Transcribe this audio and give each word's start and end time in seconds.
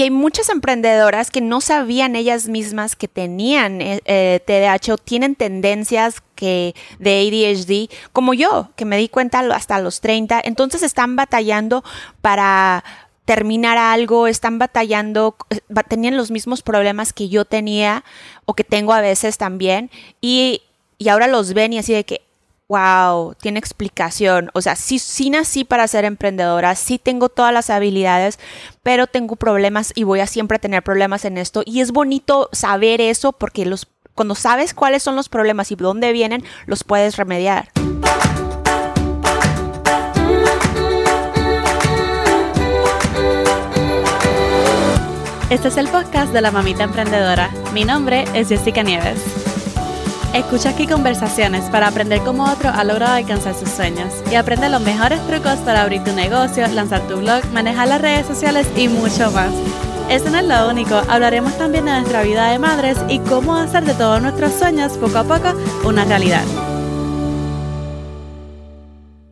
Y 0.00 0.04
hay 0.04 0.10
muchas 0.10 0.48
emprendedoras 0.48 1.30
que 1.30 1.42
no 1.42 1.60
sabían 1.60 2.16
ellas 2.16 2.48
mismas 2.48 2.96
que 2.96 3.06
tenían 3.06 3.82
eh, 3.82 4.00
eh 4.06 4.40
TDAH 4.46 4.94
o 4.94 4.96
tienen 4.96 5.34
tendencias 5.34 6.22
que 6.34 6.74
de 6.98 7.20
ADHD, 7.20 7.94
como 8.10 8.32
yo, 8.32 8.70
que 8.76 8.86
me 8.86 8.96
di 8.96 9.10
cuenta 9.10 9.40
hasta 9.40 9.78
los 9.78 10.00
30. 10.00 10.40
Entonces 10.42 10.82
están 10.82 11.16
batallando 11.16 11.84
para 12.22 12.82
terminar 13.26 13.76
algo, 13.76 14.26
están 14.26 14.58
batallando, 14.58 15.36
eh, 15.50 15.60
tenían 15.86 16.16
los 16.16 16.30
mismos 16.30 16.62
problemas 16.62 17.12
que 17.12 17.28
yo 17.28 17.44
tenía 17.44 18.02
o 18.46 18.54
que 18.54 18.64
tengo 18.64 18.94
a 18.94 19.02
veces 19.02 19.36
también. 19.36 19.90
Y, 20.22 20.62
y 20.96 21.10
ahora 21.10 21.26
los 21.26 21.52
ven 21.52 21.74
y 21.74 21.78
así 21.78 21.92
de 21.92 22.04
que, 22.04 22.22
wow, 22.70 23.34
tiene 23.34 23.58
explicación. 23.58 24.48
O 24.54 24.62
sea, 24.62 24.76
sí, 24.76 25.00
sí 25.00 25.28
nací 25.28 25.64
para 25.64 25.88
ser 25.88 26.04
emprendedora, 26.04 26.76
sí 26.76 26.98
tengo 26.98 27.28
todas 27.28 27.52
las 27.52 27.68
habilidades, 27.68 28.38
pero 28.84 29.08
tengo 29.08 29.34
problemas 29.34 29.92
y 29.96 30.04
voy 30.04 30.20
a 30.20 30.28
siempre 30.28 30.60
tener 30.60 30.84
problemas 30.84 31.24
en 31.24 31.36
esto. 31.36 31.62
Y 31.66 31.80
es 31.80 31.90
bonito 31.90 32.48
saber 32.52 33.00
eso 33.00 33.32
porque 33.32 33.66
los, 33.66 33.88
cuando 34.14 34.36
sabes 34.36 34.72
cuáles 34.72 35.02
son 35.02 35.16
los 35.16 35.28
problemas 35.28 35.72
y 35.72 35.74
dónde 35.74 36.12
vienen, 36.12 36.44
los 36.66 36.84
puedes 36.84 37.16
remediar. 37.16 37.70
Este 45.50 45.66
es 45.66 45.76
el 45.76 45.88
podcast 45.88 46.32
de 46.32 46.40
la 46.40 46.52
mamita 46.52 46.84
emprendedora. 46.84 47.50
Mi 47.74 47.84
nombre 47.84 48.26
es 48.34 48.50
Jessica 48.50 48.84
Nieves. 48.84 49.39
Escucha 50.34 50.70
aquí 50.70 50.86
conversaciones 50.86 51.64
para 51.70 51.88
aprender 51.88 52.20
cómo 52.20 52.44
otro 52.44 52.70
ha 52.70 52.84
logrado 52.84 53.14
alcanzar 53.14 53.52
sus 53.52 53.68
sueños 53.68 54.14
y 54.30 54.36
aprende 54.36 54.68
los 54.68 54.80
mejores 54.80 55.18
trucos 55.26 55.56
para 55.64 55.82
abrir 55.82 56.04
tu 56.04 56.12
negocio, 56.12 56.68
lanzar 56.68 57.00
tu 57.08 57.16
blog, 57.16 57.44
manejar 57.52 57.88
las 57.88 58.00
redes 58.00 58.26
sociales 58.26 58.64
y 58.76 58.86
mucho 58.86 59.32
más. 59.32 59.52
Eso 60.08 60.30
no 60.30 60.38
es 60.38 60.46
lo 60.46 60.70
único, 60.70 60.94
hablaremos 61.08 61.58
también 61.58 61.86
de 61.86 61.90
nuestra 61.90 62.22
vida 62.22 62.52
de 62.52 62.60
madres 62.60 62.96
y 63.08 63.18
cómo 63.18 63.56
hacer 63.56 63.84
de 63.84 63.94
todos 63.94 64.22
nuestros 64.22 64.52
sueños 64.52 64.92
poco 64.98 65.18
a 65.18 65.24
poco 65.24 65.52
una 65.84 66.04
realidad. 66.04 66.44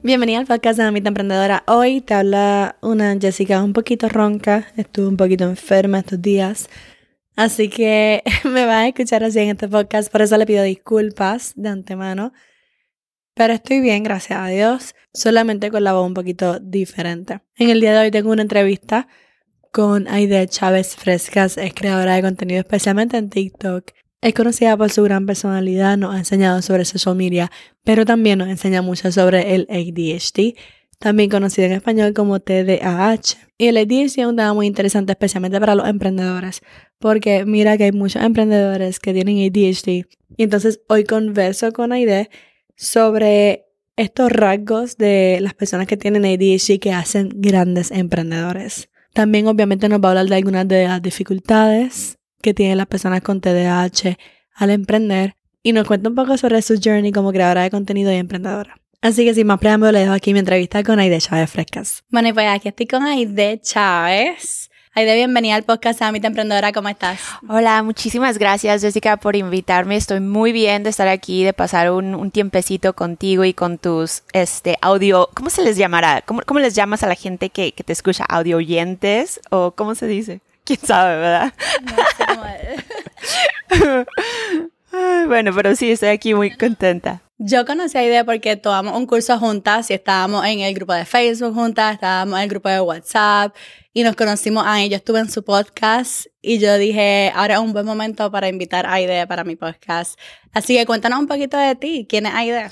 Bienvenida 0.03 0.41
al 0.41 0.47
podcast 0.47 0.78
de 0.78 0.84
Mamita 0.84 1.08
Emprendedora. 1.08 1.62
Hoy 1.69 2.01
te 2.01 2.14
habla 2.14 2.75
una 2.80 3.17
Jessica 3.20 3.62
un 3.62 3.73
poquito 3.73 4.08
ronca, 4.08 4.67
estuve 4.77 5.06
un 5.06 5.17
poquito 5.17 5.45
enferma 5.45 6.01
estos 6.01 6.20
días, 6.20 6.69
Así 7.39 7.69
que 7.69 8.25
me 8.44 8.67
vas 8.67 8.78
a 8.78 8.89
escuchar 8.89 9.22
así 9.22 9.39
en 9.39 9.50
este 9.50 9.69
podcast, 9.69 10.11
por 10.11 10.22
eso 10.22 10.36
le 10.36 10.44
pido 10.44 10.64
disculpas 10.64 11.53
de 11.55 11.69
antemano. 11.69 12.33
Pero 13.36 13.53
estoy 13.53 13.80
bien, 13.80 14.03
gracias 14.03 14.41
a 14.41 14.48
Dios, 14.48 14.97
solamente 15.14 15.70
con 15.70 15.84
la 15.84 15.92
voz 15.92 16.05
un 16.05 16.14
poquito 16.14 16.58
diferente. 16.58 17.41
En 17.55 17.70
el 17.70 17.80
día 17.80 17.92
de 17.92 17.98
hoy 18.00 18.11
tengo 18.11 18.33
una 18.33 18.42
entrevista 18.42 19.06
con 19.70 20.08
Aide 20.08 20.48
Chávez 20.48 20.97
Frescas, 20.97 21.58
es 21.58 21.72
creadora 21.75 22.17
de 22.17 22.22
contenido 22.22 22.58
especialmente 22.58 23.17
en 23.17 23.30
TikTok. 23.30 23.92
Es 24.20 24.34
conocida 24.34 24.77
por 24.77 24.91
su 24.91 25.05
gran 25.05 25.25
personalidad, 25.25 25.97
nos 25.97 26.17
ha 26.17 26.19
enseñado 26.19 26.61
sobre 26.61 26.84
social 26.84 27.14
media, 27.14 27.52
pero 27.84 28.05
también 28.05 28.41
nos 28.41 28.48
enseña 28.48 28.83
mucho 28.83 29.12
sobre 29.12 29.55
el 29.55 29.69
ADHD 29.70 30.58
también 30.98 31.30
conocido 31.30 31.67
en 31.67 31.73
español 31.73 32.12
como 32.12 32.41
TDAH. 32.41 33.36
Y 33.56 33.67
el 33.69 33.77
ADHD 33.77 34.20
es 34.20 34.27
un 34.27 34.36
tema 34.36 34.52
muy 34.52 34.67
interesante, 34.67 35.12
especialmente 35.12 35.61
para 35.61 35.75
los 35.75 35.89
emprendedores, 35.89 36.62
porque 36.99 37.45
mira 37.45 37.77
que 37.77 37.85
hay 37.85 37.93
muchos 37.93 38.23
emprendedores 38.23 39.01
que 39.01 39.13
tienen 39.13 39.39
ADHD. 39.39 40.07
Y 40.37 40.43
entonces 40.43 40.81
hoy 40.89 41.05
converso 41.05 41.73
con 41.73 41.93
Aide 41.93 42.31
sobre 42.77 43.67
estos 43.97 44.31
rasgos 44.31 44.97
de 44.97 45.39
las 45.41 45.55
personas 45.55 45.87
que 45.87 45.97
tienen 45.97 46.25
ADHD 46.25 46.79
que 46.81 46.93
hacen 46.93 47.31
grandes 47.35 47.91
emprendedores. 47.91 48.89
También 49.13 49.47
obviamente 49.49 49.89
nos 49.89 50.01
va 50.01 50.09
a 50.09 50.11
hablar 50.13 50.27
de 50.27 50.37
algunas 50.37 50.69
de 50.69 50.85
las 50.85 51.03
dificultades 51.03 52.19
que 52.41 52.55
tienen 52.55 52.79
las 52.79 52.87
personas 52.87 53.23
con 53.23 53.41
TDAH 53.41 54.17
al 54.55 54.71
emprender 54.71 55.35
y 55.63 55.73
nos 55.73 55.87
cuenta 55.87 56.09
un 56.09 56.15
poco 56.15 56.37
sobre 56.37 56.63
su 56.63 56.79
journey 56.83 57.11
como 57.11 57.33
creadora 57.33 57.63
de 57.63 57.71
contenido 57.71 58.13
y 58.13 58.17
emprendedora. 58.17 58.81
Así 59.01 59.25
que 59.25 59.35
sin 59.35 59.47
más 59.47 59.58
preámbulo, 59.58 59.92
le 59.92 60.01
dejo 60.01 60.13
aquí 60.13 60.33
mi 60.33 60.41
entrevista 60.41 60.83
con 60.83 60.98
Aide 60.98 61.20
Chávez 61.20 61.51
Frescas. 61.51 62.05
Bueno, 62.11 62.29
y 62.29 62.33
pues 62.33 62.47
aquí 62.48 62.69
estoy 62.69 62.87
con 62.87 63.05
Aide 63.05 63.61
Chávez. 63.61 64.67
Aide, 64.98 65.14
bienvenida 65.14 65.55
al 65.55 65.63
podcast 65.63 66.03
Amita 66.03 66.27
Emprendedora, 66.27 66.73
¿cómo 66.73 66.89
estás? 66.89 67.20
Hola, 67.48 67.85
muchísimas 67.85 68.36
gracias 68.36 68.83
Jessica 68.83 69.17
por 69.17 69.36
invitarme. 69.36 69.95
Estoy 69.95 70.19
muy 70.19 70.51
bien 70.51 70.83
de 70.83 70.91
estar 70.91 71.07
aquí, 71.07 71.45
de 71.45 71.53
pasar 71.53 71.92
un, 71.92 72.33
tiempecito 72.33 72.95
contigo 72.95 73.45
y 73.45 73.55
con 73.55 73.79
tus 73.79 74.25
este, 74.33 74.77
audio, 74.81 75.31
¿cómo 75.35 75.51
se 75.51 75.63
les 75.63 75.77
llamará? 75.77 76.23
¿Cómo, 76.23 76.41
cómo 76.45 76.58
les 76.58 76.75
llamas 76.75 77.05
a 77.05 77.07
la 77.07 77.14
gente 77.14 77.51
que, 77.51 77.70
que 77.70 77.85
te 77.85 77.92
escucha? 77.92 78.25
¿Audio 78.25 78.57
oyentes? 78.57 79.39
¿O 79.51 79.70
cómo 79.70 79.95
se 79.95 80.08
dice? 80.08 80.41
¿Quién 80.64 80.81
sabe, 80.81 81.14
verdad? 81.17 81.55
No 81.85 81.95
cómo 83.70 84.05
bueno, 85.29 85.53
pero 85.55 85.77
sí, 85.77 85.92
estoy 85.92 86.08
aquí 86.08 86.35
muy 86.35 86.57
contenta. 86.57 87.23
Yo 87.41 87.64
conocí 87.64 87.97
a 87.97 88.03
Idea 88.03 88.25
porque 88.25 88.57
tomamos 88.57 88.97
un 88.97 89.07
curso 89.07 89.39
juntas 89.39 89.92
y 89.92 89.95
estábamos 89.95 90.45
en 90.45 90.58
el 90.58 90.75
grupo 90.75 90.92
de 90.92 91.05
Facebook 91.05 91.55
juntas, 91.55 91.95
estábamos 91.95 92.37
en 92.37 92.42
el 92.42 92.48
grupo 92.48 92.69
de 92.69 92.81
WhatsApp 92.81 93.55
y 93.98 94.05
nos 94.05 94.14
conocimos 94.14 94.63
ahí. 94.64 94.89
Yo 94.89 94.97
estuve 94.97 95.19
en 95.19 95.29
su 95.29 95.42
podcast 95.42 96.27
y 96.41 96.61
yo 96.61 96.79
dije, 96.79 97.33
ahora 97.35 97.55
es 97.55 97.61
un 97.61 97.73
buen 97.73 97.85
momento 97.85 98.31
para 98.31 98.48
invitar 98.48 98.86
a 98.86 99.01
Idea 99.01 99.27
para 99.27 99.42
mi 99.42 99.57
podcast. 99.57 100.17
Así 100.53 100.77
que 100.77 100.86
cuéntanos 100.86 101.19
un 101.19 101.27
poquito 101.27 101.57
de 101.57 101.75
ti. 101.75 102.07
¿Quién 102.08 102.27
es 102.27 102.33
Aide? 102.33 102.69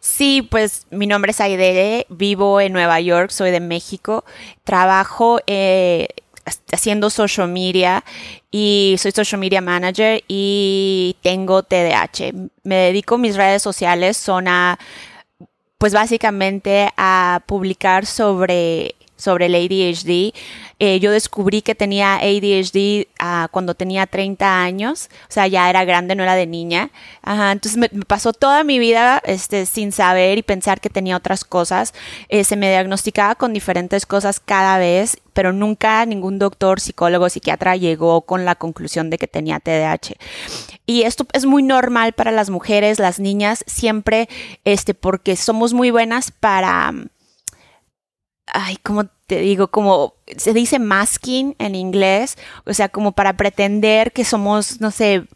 Sí, 0.00 0.42
pues 0.42 0.88
mi 0.90 1.06
nombre 1.06 1.30
es 1.30 1.40
Aide, 1.40 2.06
vivo 2.08 2.60
en 2.60 2.72
Nueva 2.72 2.98
York, 2.98 3.30
soy 3.30 3.52
de 3.52 3.60
México, 3.60 4.24
trabajo 4.64 5.38
eh, 5.46 6.08
haciendo 6.72 7.08
social 7.08 7.46
media 7.46 8.04
y 8.50 8.96
soy 8.98 9.12
social 9.12 9.40
media 9.40 9.60
manager 9.60 10.24
y 10.26 11.14
tengo 11.22 11.62
TDAH. 11.62 12.32
Me 12.64 12.74
dedico, 12.74 13.16
mis 13.16 13.36
redes 13.36 13.62
sociales 13.62 14.16
son 14.16 14.48
a, 14.48 14.80
pues 15.78 15.92
básicamente 15.92 16.90
a 16.96 17.44
publicar 17.46 18.06
sobre, 18.06 18.96
sobre 19.16 19.46
el 19.46 19.54
ADHD. 19.54 20.34
Eh, 20.78 21.00
yo 21.00 21.10
descubrí 21.10 21.62
que 21.62 21.74
tenía 21.74 22.16
ADHD 22.16 23.06
ah, 23.18 23.48
cuando 23.50 23.74
tenía 23.74 24.06
30 24.06 24.62
años, 24.62 25.08
o 25.28 25.32
sea, 25.32 25.46
ya 25.46 25.70
era 25.70 25.84
grande, 25.84 26.14
no 26.14 26.22
era 26.22 26.34
de 26.34 26.46
niña. 26.46 26.90
entonces 27.24 27.76
me, 27.76 27.88
pasó 28.06 28.32
toda 28.32 28.64
mi 28.64 28.78
vida 28.78 29.22
este, 29.24 29.66
sin 29.66 29.92
saber 29.92 30.38
y 30.38 30.42
pensar 30.42 30.80
que 30.80 30.90
tenía 30.90 31.16
otras 31.16 31.44
cosas. 31.44 31.94
Eh, 32.28 32.44
se 32.44 32.56
me 32.56 32.68
diagnosticaba 32.70 33.34
con 33.36 33.52
diferentes 33.52 34.06
cosas 34.06 34.40
cada 34.40 34.78
vez 34.78 35.18
pero 35.34 35.52
nunca 35.52 36.06
ningún 36.06 36.38
doctor, 36.38 36.80
psicólogo, 36.80 37.28
psiquiatra 37.28 37.76
llegó 37.76 38.22
con 38.22 38.46
la 38.46 38.54
conclusión 38.54 39.10
de 39.10 39.18
que 39.18 39.26
tenía 39.26 39.60
TDAH. 39.60 40.14
Y 40.86 41.02
esto 41.02 41.26
es 41.32 41.44
muy 41.44 41.62
normal 41.62 42.12
para 42.12 42.30
las 42.30 42.48
mujeres, 42.50 42.98
las 42.98 43.18
niñas, 43.18 43.64
siempre, 43.66 44.28
este, 44.64 44.94
porque 44.94 45.36
somos 45.36 45.74
muy 45.74 45.90
buenas 45.90 46.30
para, 46.30 46.92
ay, 48.46 48.76
¿cómo 48.82 49.04
te 49.26 49.38
digo? 49.38 49.68
Como 49.68 50.14
se 50.36 50.52
dice 50.52 50.78
masking 50.78 51.54
en 51.58 51.74
inglés, 51.74 52.36
o 52.66 52.74
sea, 52.74 52.88
como 52.88 53.12
para 53.12 53.36
pretender 53.36 54.12
que 54.12 54.24
somos, 54.24 54.80
no 54.80 54.90
sé, 54.90 55.26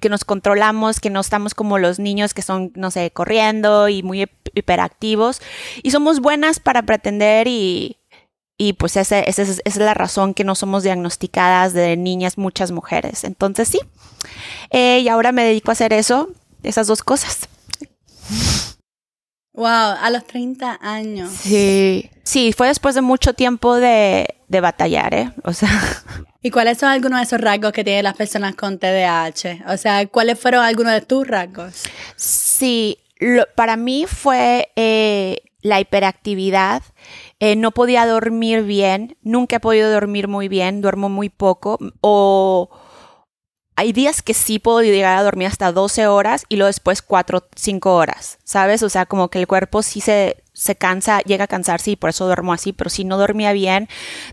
que 0.00 0.08
nos 0.08 0.24
controlamos, 0.24 1.00
que 1.00 1.10
no 1.10 1.20
estamos 1.20 1.54
como 1.54 1.78
los 1.78 1.98
niños 1.98 2.34
que 2.34 2.42
son, 2.42 2.72
no 2.74 2.90
sé, 2.90 3.10
corriendo 3.10 3.88
y 3.88 4.02
muy 4.02 4.26
hiperactivos. 4.54 5.40
Y 5.82 5.90
somos 5.90 6.20
buenas 6.20 6.60
para 6.60 6.82
pretender 6.82 7.46
y, 7.46 7.98
y 8.56 8.72
pues 8.74 8.96
esa, 8.96 9.20
es 9.20 9.76
la 9.76 9.94
razón 9.94 10.34
que 10.34 10.44
no 10.44 10.54
somos 10.54 10.82
diagnosticadas 10.82 11.74
de 11.74 11.96
niñas 11.96 12.38
muchas 12.38 12.72
mujeres. 12.72 13.24
Entonces 13.24 13.68
sí, 13.68 13.80
eh, 14.70 15.00
y 15.00 15.08
ahora 15.08 15.32
me 15.32 15.44
dedico 15.44 15.70
a 15.70 15.72
hacer 15.72 15.92
eso, 15.92 16.30
esas 16.62 16.86
dos 16.86 17.02
cosas. 17.02 17.48
Wow, 19.56 19.66
a 19.66 20.10
los 20.10 20.24
30 20.26 20.78
años. 20.82 21.30
Sí, 21.30 22.10
sí, 22.22 22.52
fue 22.52 22.68
después 22.68 22.94
de 22.94 23.00
mucho 23.00 23.32
tiempo 23.32 23.76
de, 23.76 24.36
de 24.48 24.60
batallar, 24.60 25.14
¿eh? 25.14 25.32
O 25.44 25.52
sea. 25.52 25.70
¿Y 26.42 26.50
cuáles 26.50 26.78
son 26.78 26.90
algunos 26.90 27.18
de 27.18 27.24
esos 27.24 27.40
rasgos 27.40 27.72
que 27.72 27.82
tienen 27.82 28.04
las 28.04 28.14
personas 28.14 28.54
con 28.54 28.78
TDAH? 28.78 29.64
O 29.72 29.76
sea, 29.76 30.06
¿cuáles 30.06 30.38
fueron 30.38 30.62
algunos 30.62 30.92
de 30.92 31.00
tus 31.00 31.26
rasgos? 31.26 31.84
Sí, 32.16 32.98
para 33.54 33.76
mí 33.76 34.04
fue 34.06 34.70
eh, 34.76 35.38
la 35.62 35.80
hiperactividad 35.80 36.82
eh, 37.40 37.56
no 37.56 37.70
podía 37.72 38.06
dormir 38.06 38.62
bien, 38.62 39.16
nunca 39.22 39.56
he 39.56 39.60
podido 39.60 39.90
dormir 39.90 40.28
muy 40.28 40.48
bien, 40.48 40.80
duermo 40.80 41.08
muy 41.08 41.28
poco 41.28 41.78
o 42.00 42.70
hay 43.76 43.92
días 43.92 44.22
que 44.22 44.32
sí 44.32 44.58
puedo 44.58 44.82
llegar 44.82 45.18
a 45.18 45.22
dormir 45.22 45.48
hasta 45.48 45.70
12 45.70 46.06
horas 46.06 46.44
y 46.48 46.56
luego 46.56 46.68
después 46.68 47.02
4, 47.02 47.46
5 47.54 47.94
horas, 47.94 48.38
¿sabes? 48.42 48.82
O 48.82 48.88
sea, 48.88 49.04
como 49.04 49.28
que 49.28 49.38
el 49.38 49.46
cuerpo 49.46 49.82
sí 49.82 50.00
se, 50.00 50.42
se 50.54 50.76
cansa, 50.76 51.20
llega 51.20 51.44
a 51.44 51.48
cansarse 51.48 51.90
y 51.90 51.96
por 51.96 52.08
eso 52.08 52.24
duermo 52.24 52.54
así, 52.54 52.72
pero 52.72 52.88
si 52.88 53.04
no 53.04 53.18
dormía 53.18 53.52
bien, 53.52 53.88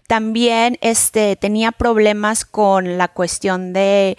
también 0.08 0.78
este, 0.82 1.36
tenía 1.36 1.74
problemas 1.74 2.46
con 2.46 2.98
la 2.98 3.10
cuestión 3.10 3.74
de 3.74 4.18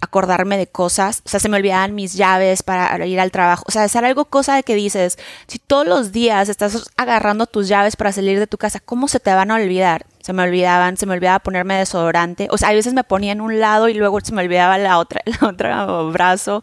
acordarme 0.00 0.56
de 0.58 0.66
cosas, 0.66 1.22
o 1.24 1.28
sea, 1.28 1.40
se 1.40 1.48
me 1.48 1.56
olvidaban 1.56 1.94
mis 1.94 2.14
llaves 2.14 2.62
para 2.62 3.04
ir 3.06 3.20
al 3.20 3.30
trabajo, 3.30 3.64
o 3.66 3.70
sea, 3.70 3.84
hacer 3.84 4.04
algo 4.04 4.26
cosa 4.26 4.54
de 4.54 4.62
que 4.62 4.74
dices, 4.74 5.18
si 5.46 5.58
todos 5.58 5.86
los 5.86 6.12
días 6.12 6.48
estás 6.48 6.90
agarrando 6.96 7.46
tus 7.46 7.68
llaves 7.68 7.96
para 7.96 8.12
salir 8.12 8.38
de 8.38 8.46
tu 8.46 8.58
casa, 8.58 8.80
¿cómo 8.80 9.08
se 9.08 9.20
te 9.20 9.32
van 9.32 9.50
a 9.50 9.56
olvidar? 9.56 10.06
Se 10.20 10.32
me 10.32 10.42
olvidaban, 10.42 10.96
se 10.96 11.06
me 11.06 11.14
olvidaba 11.14 11.38
ponerme 11.38 11.78
desodorante, 11.78 12.48
o 12.50 12.58
sea, 12.58 12.68
a 12.68 12.74
veces 12.74 12.94
me 12.94 13.04
ponía 13.04 13.32
en 13.32 13.40
un 13.40 13.60
lado 13.60 13.88
y 13.88 13.94
luego 13.94 14.20
se 14.20 14.32
me 14.32 14.42
olvidaba 14.42 14.78
la 14.78 14.98
otra, 14.98 15.20
el 15.26 15.36
otro 15.42 16.10
brazo, 16.12 16.62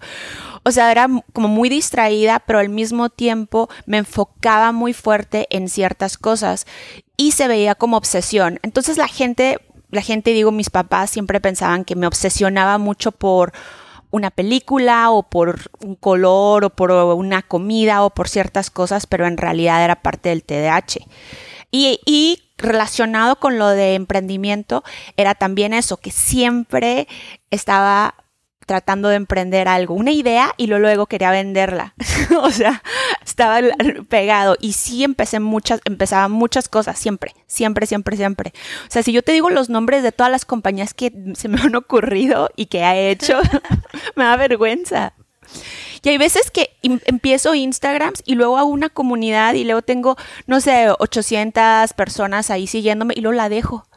o 0.63 0.71
sea, 0.71 0.91
era 0.91 1.07
como 1.33 1.47
muy 1.47 1.69
distraída, 1.69 2.39
pero 2.39 2.59
al 2.59 2.69
mismo 2.69 3.09
tiempo 3.09 3.69
me 3.85 3.97
enfocaba 3.97 4.71
muy 4.71 4.93
fuerte 4.93 5.47
en 5.51 5.69
ciertas 5.69 6.17
cosas 6.17 6.65
y 7.17 7.31
se 7.31 7.47
veía 7.47 7.75
como 7.75 7.97
obsesión. 7.97 8.59
Entonces 8.63 8.97
la 8.97 9.07
gente 9.07 9.59
la 9.95 10.01
gente, 10.01 10.31
digo, 10.31 10.51
mis 10.51 10.69
papás 10.69 11.09
siempre 11.09 11.41
pensaban 11.41 11.85
que 11.85 11.95
me 11.95 12.07
obsesionaba 12.07 12.77
mucho 12.77 13.11
por 13.11 13.53
una 14.11 14.31
película 14.31 15.09
o 15.11 15.23
por 15.23 15.59
un 15.79 15.95
color 15.95 16.65
o 16.65 16.69
por 16.69 16.91
una 16.91 17.41
comida 17.41 18.03
o 18.03 18.11
por 18.11 18.29
ciertas 18.29 18.69
cosas, 18.69 19.07
pero 19.07 19.27
en 19.27 19.37
realidad 19.37 19.83
era 19.83 20.01
parte 20.01 20.29
del 20.29 20.43
TDAH. 20.43 20.99
Y, 21.71 21.99
y, 22.05 22.41
relacionado 22.57 23.35
con 23.35 23.59
lo 23.59 23.67
de 23.67 23.95
emprendimiento 23.95 24.83
era 25.17 25.35
también 25.35 25.73
eso, 25.73 25.97
que 25.97 26.11
siempre 26.11 27.07
estaba 27.51 28.15
tratando 28.65 29.09
de 29.09 29.15
emprender 29.15 29.67
algo, 29.67 29.93
una 29.93 30.11
idea 30.11 30.53
y 30.57 30.67
luego 30.67 31.05
quería 31.05 31.31
venderla. 31.31 31.93
o 32.41 32.51
sea, 32.51 32.83
estaba 33.23 33.59
pegado 34.09 34.57
y 34.59 34.73
sí 34.73 35.03
empecé 35.03 35.39
muchas, 35.39 35.81
empezaba 35.85 36.27
muchas 36.27 36.67
cosas, 36.67 36.97
siempre, 36.97 37.33
siempre, 37.47 37.85
siempre, 37.85 38.17
siempre. 38.17 38.53
O 38.87 38.91
sea, 38.91 39.03
si 39.03 39.11
yo 39.11 39.21
te 39.21 39.31
digo 39.31 39.49
los 39.49 39.69
nombres 39.69 40.03
de 40.03 40.11
todas 40.11 40.31
las 40.31 40.45
compañías 40.45 40.93
que 40.93 41.11
se 41.35 41.47
me 41.47 41.61
han 41.61 41.75
ocurrido 41.75 42.49
y 42.55 42.67
que 42.67 42.79
he 42.79 43.11
hecho, 43.11 43.39
me 44.15 44.23
da 44.23 44.35
vergüenza. 44.37 45.13
Y 46.01 46.09
hay 46.09 46.17
veces 46.17 46.51
que 46.51 46.71
empiezo 46.83 47.55
Instagrams 47.55 48.21
y 48.25 48.35
luego 48.35 48.57
hago 48.57 48.69
una 48.69 48.89
comunidad 48.89 49.55
y 49.55 49.63
luego 49.63 49.81
tengo, 49.81 50.17
no 50.45 50.61
sé, 50.61 50.87
800 50.99 51.93
personas 51.93 52.51
ahí 52.51 52.67
siguiéndome 52.67 53.15
y 53.17 53.21
luego 53.21 53.35
la 53.35 53.49
dejo. 53.49 53.87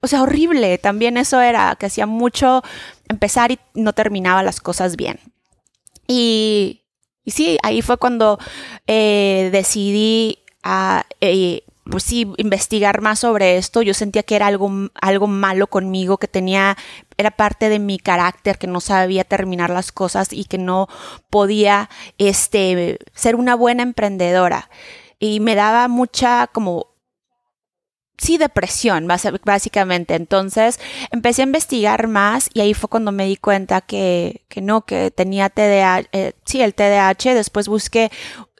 O 0.00 0.06
sea, 0.06 0.22
horrible. 0.22 0.78
También 0.78 1.16
eso 1.16 1.40
era, 1.40 1.76
que 1.76 1.86
hacía 1.86 2.06
mucho 2.06 2.62
empezar 3.08 3.52
y 3.52 3.58
no 3.74 3.92
terminaba 3.92 4.42
las 4.42 4.60
cosas 4.60 4.96
bien. 4.96 5.20
Y, 6.06 6.82
y 7.24 7.30
sí, 7.30 7.58
ahí 7.62 7.82
fue 7.82 7.98
cuando 7.98 8.38
eh, 8.86 9.50
decidí 9.52 10.38
eh, 11.20 11.62
pues 11.84 12.04
sí, 12.04 12.32
investigar 12.36 13.00
más 13.00 13.20
sobre 13.20 13.56
esto. 13.56 13.82
Yo 13.82 13.94
sentía 13.94 14.22
que 14.22 14.36
era 14.36 14.46
algo, 14.46 14.70
algo 15.00 15.26
malo 15.26 15.66
conmigo, 15.66 16.18
que 16.18 16.28
tenía, 16.28 16.76
era 17.16 17.30
parte 17.30 17.68
de 17.68 17.78
mi 17.78 17.98
carácter, 17.98 18.58
que 18.58 18.66
no 18.66 18.80
sabía 18.80 19.24
terminar 19.24 19.70
las 19.70 19.92
cosas 19.92 20.32
y 20.32 20.44
que 20.44 20.58
no 20.58 20.88
podía 21.30 21.90
este, 22.18 22.98
ser 23.14 23.36
una 23.36 23.54
buena 23.54 23.82
emprendedora. 23.82 24.70
Y 25.18 25.40
me 25.40 25.54
daba 25.54 25.88
mucha 25.88 26.46
como 26.46 26.89
sí, 28.20 28.36
depresión, 28.36 29.08
básicamente. 29.44 30.14
Entonces 30.14 30.78
empecé 31.10 31.42
a 31.42 31.46
investigar 31.46 32.06
más 32.06 32.50
y 32.52 32.60
ahí 32.60 32.74
fue 32.74 32.90
cuando 32.90 33.12
me 33.12 33.24
di 33.26 33.36
cuenta 33.36 33.80
que, 33.80 34.44
que 34.48 34.60
no, 34.60 34.82
que 34.82 35.10
tenía 35.10 35.48
TDAH, 35.48 36.08
eh, 36.12 36.32
sí, 36.44 36.60
el 36.60 36.74
TDAH. 36.74 37.34
Después 37.34 37.66
busqué 37.66 38.10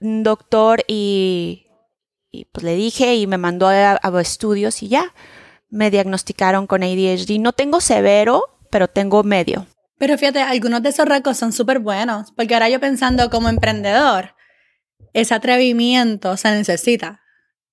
un 0.01 0.23
doctor 0.23 0.83
y, 0.89 1.67
pues 2.53 2.65
le 2.65 2.75
dije 2.75 3.15
y 3.17 3.27
me 3.27 3.39
mandó 3.39 3.69
a, 3.69 4.01
a, 4.03 4.21
estudios 4.21 4.83
y 4.83 4.89
ya 4.89 5.13
me 5.69 5.91
diagnosticaron 5.91 6.67
con 6.67 6.83
ADHD. 6.83 7.39
No 7.39 7.53
tengo 7.53 7.81
severo, 7.81 8.59
pero 8.71 8.89
tengo 8.89 9.23
medio. 9.23 9.67
Pero 9.99 10.17
fíjate, 10.17 10.41
algunos 10.41 10.83
de 10.83 10.89
esos 10.89 11.07
rasgos 11.07 11.37
son 11.37 11.53
súper 11.53 11.81
buenos, 11.81 12.33
porque 12.33 12.55
ahora 12.55 12.71
yo 12.71 12.81
pensando 12.81 13.29
como 13.29 13.51
emprendedor, 13.51 14.35
ese 15.13 15.35
atrevimiento 15.35 16.39
se 16.39 16.51
necesita. 16.53 17.21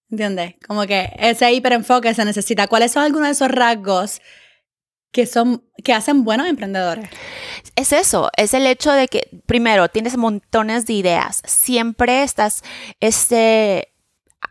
¿Entiendes? 0.09 0.55
Como 0.65 0.85
que 0.85 1.09
ese 1.19 1.51
hiperenfoque 1.51 2.13
se 2.13 2.23
necesita. 2.23 2.67
¿Cuáles 2.67 2.91
son 2.93 3.03
algunos 3.03 3.27
de 3.27 3.33
esos 3.33 3.49
rasgos 3.49 4.21
que 5.11 5.25
son 5.25 5.63
que 5.83 5.93
hacen 5.93 6.23
buenos 6.23 6.47
emprendedores? 6.47 7.09
Es 7.75 7.91
eso, 7.91 8.29
es 8.37 8.53
el 8.53 8.65
hecho 8.65 8.91
de 8.91 9.07
que 9.07 9.29
primero 9.45 9.89
tienes 9.89 10.17
montones 10.17 10.85
de 10.85 10.93
ideas, 10.93 11.41
siempre 11.45 12.23
estás 12.23 12.63
este 12.99 13.93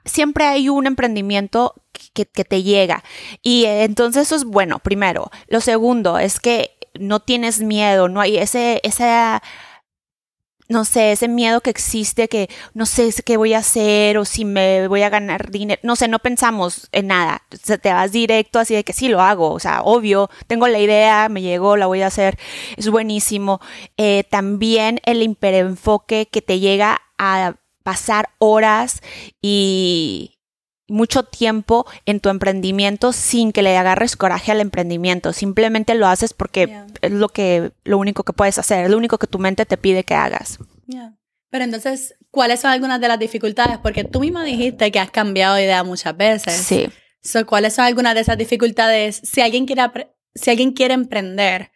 siempre 0.05 0.45
hay 0.45 0.69
un 0.69 0.87
emprendimiento 0.87 1.75
que, 2.15 2.27
que 2.27 2.45
te 2.45 2.63
llega 2.63 3.03
y 3.43 3.65
entonces 3.65 4.23
eso 4.23 4.37
es 4.37 4.45
bueno, 4.45 4.79
primero. 4.81 5.31
Lo 5.49 5.61
segundo 5.61 6.19
es 6.19 6.41
que 6.41 6.77
no 6.99 7.21
tienes 7.21 7.61
miedo, 7.61 8.09
no 8.09 8.21
hay 8.21 8.39
ese 8.39 8.81
esa 8.83 9.43
no 10.69 10.85
sé, 10.85 11.13
ese 11.13 11.29
miedo 11.29 11.61
que 11.61 11.71
existe, 11.71 12.29
que 12.29 12.49
no 12.75 12.87
sé 12.87 13.11
qué 13.25 13.37
voy 13.37 13.55
a 13.55 13.59
hacer 13.59 14.19
o 14.19 14.25
si 14.25 14.45
me 14.45 14.89
voy 14.89 15.03
a 15.03 15.11
ganar 15.11 15.51
dinero, 15.51 15.81
no 15.83 15.97
sé, 15.97 16.09
no 16.09 16.19
pensamos 16.19 16.89
en 16.93 17.09
nada, 17.09 17.43
se 17.63 17.79
te 17.79 17.93
vas 17.93 18.13
directo 18.13 18.59
así 18.59 18.75
de 18.75 18.85
que 18.85 18.93
sí 18.93 19.09
lo 19.09 19.21
hago, 19.21 19.53
o 19.53 19.61
sea, 19.61 19.83
obvio, 19.83 20.29
tengo 20.47 20.69
la 20.69 20.79
idea, 20.79 21.29
me 21.29 21.43
llegó, 21.43 21.77
la 21.77 21.87
voy 21.87 22.03
a 22.03 22.09
hacer, 22.09 22.39
es 22.77 22.89
buenísimo. 22.89 23.61
Eh, 23.97 24.25
también 24.31 25.01
el 25.05 25.23
hiperenfoque 25.23 26.29
que 26.31 26.43
te 26.43 26.59
llega 26.61 27.01
a 27.19 27.57
pasar 27.83 28.31
horas 28.39 29.01
y, 29.41 30.36
mucho 30.89 31.25
tiempo 31.25 31.87
en 32.05 32.21
tu 32.21 32.29
emprendimiento 32.29 33.13
sin 33.13 33.53
que 33.53 33.63
le 33.63 33.77
agarres 33.77 34.17
coraje 34.17 34.53
al 34.53 34.61
emprendimiento. 34.61 35.33
Simplemente 35.33 35.95
lo 35.95 36.07
haces 36.07 36.33
porque 36.33 36.79
es 37.03 37.11
lo 37.11 37.29
que 37.29 37.73
lo 37.85 37.99
único 37.99 38.23
que 38.23 38.33
puedes 38.33 38.59
hacer, 38.59 38.85
es 38.85 38.91
lo 38.91 38.97
único 38.97 39.19
que 39.19 39.27
tu 39.27 39.39
mente 39.39 39.67
te 39.67 39.77
pide 39.77 40.05
que 40.05 40.15
hagas. 40.15 40.59
Pero 41.51 41.65
entonces, 41.65 42.15
¿cuáles 42.31 42.61
son 42.61 42.71
algunas 42.71 43.01
de 43.01 43.09
las 43.09 43.19
dificultades? 43.19 43.79
Porque 43.79 44.05
tú 44.05 44.21
misma 44.21 44.45
dijiste 44.45 44.91
que 44.93 44.99
has 44.99 45.11
cambiado 45.11 45.55
de 45.55 45.65
idea 45.65 45.83
muchas 45.85 46.17
veces. 46.17 46.55
Sí. 46.55 46.89
¿Cuáles 47.47 47.75
son 47.75 47.85
algunas 47.85 48.15
de 48.15 48.21
esas 48.21 48.39
dificultades? 48.39 49.21
Si 49.25 49.41
alguien 49.41 49.67
quiere, 49.67 49.83
si 50.35 50.51
alguien 50.51 50.73
quiere 50.73 50.95
emprender, 50.95 51.73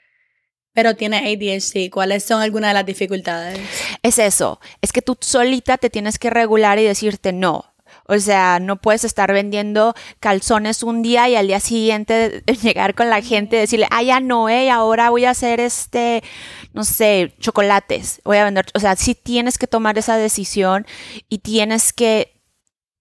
pero 0.73 0.95
tiene 0.95 1.19
ADHD, 1.19 1.91
¿cuáles 1.91 2.23
son 2.23 2.41
algunas 2.43 2.71
de 2.71 2.75
las 2.75 2.87
dificultades? 2.87 3.59
Es 4.05 4.19
eso, 4.21 4.61
es 4.81 4.93
que 4.93 5.03
tú 5.03 5.17
solita 5.21 5.79
te 5.79 5.91
tienes 5.91 6.19
que 6.19 6.31
regular 6.31 6.79
y 6.79 6.85
decirte 6.85 7.33
no, 7.33 7.75
o 8.11 8.19
sea, 8.19 8.59
no 8.59 8.77
puedes 8.77 9.05
estar 9.05 9.33
vendiendo 9.33 9.95
calzones 10.19 10.83
un 10.83 11.01
día 11.01 11.29
y 11.29 11.37
al 11.37 11.47
día 11.47 11.61
siguiente 11.61 12.43
llegar 12.63 12.97
con 12.97 13.09
la 13.09 13.23
gente 13.23 13.57
y 13.57 13.61
decirle, 13.61 13.87
ah, 13.91 14.03
ya 14.03 14.19
no, 14.19 14.49
eh, 14.49 14.69
ahora 14.69 15.11
voy 15.11 15.27
a 15.27 15.31
hacer 15.31 15.61
este, 15.61 16.25
no 16.73 16.83
sé, 16.83 17.33
chocolates. 17.39 18.21
Voy 18.25 18.39
a 18.39 18.45
vender, 18.45 18.67
o 18.75 18.81
sea, 18.81 18.97
sí 18.97 19.15
tienes 19.15 19.59
que 19.59 19.69
tomar 19.69 19.97
esa 19.97 20.17
decisión 20.17 20.87
y 21.29 21.39
tienes 21.39 21.93
que 21.93 22.43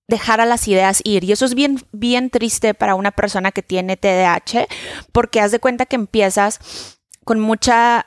dejar 0.08 0.42
a 0.42 0.46
las 0.46 0.68
ideas 0.68 1.02
ir. 1.04 1.24
Y 1.24 1.32
eso 1.32 1.46
es 1.46 1.56
bien, 1.56 1.80
bien 1.92 2.30
triste 2.30 2.76
para 2.76 2.94
una 2.94 3.10
persona 3.10 3.52
que 3.52 3.64
tiene 3.64 3.98
TDAH, 3.98 4.68
porque 5.12 5.42
haz 5.42 5.52
de 5.52 5.60
cuenta 5.60 5.88
que 5.88 5.96
empiezas 5.96 7.00
con 7.26 7.40
mucha, 7.40 8.06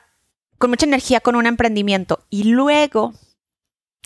con 0.57 0.69
mucha 0.69 0.85
energía 0.85 1.19
con 1.19 1.35
un 1.35 1.47
emprendimiento 1.47 2.25
y 2.29 2.45
luego 2.45 3.13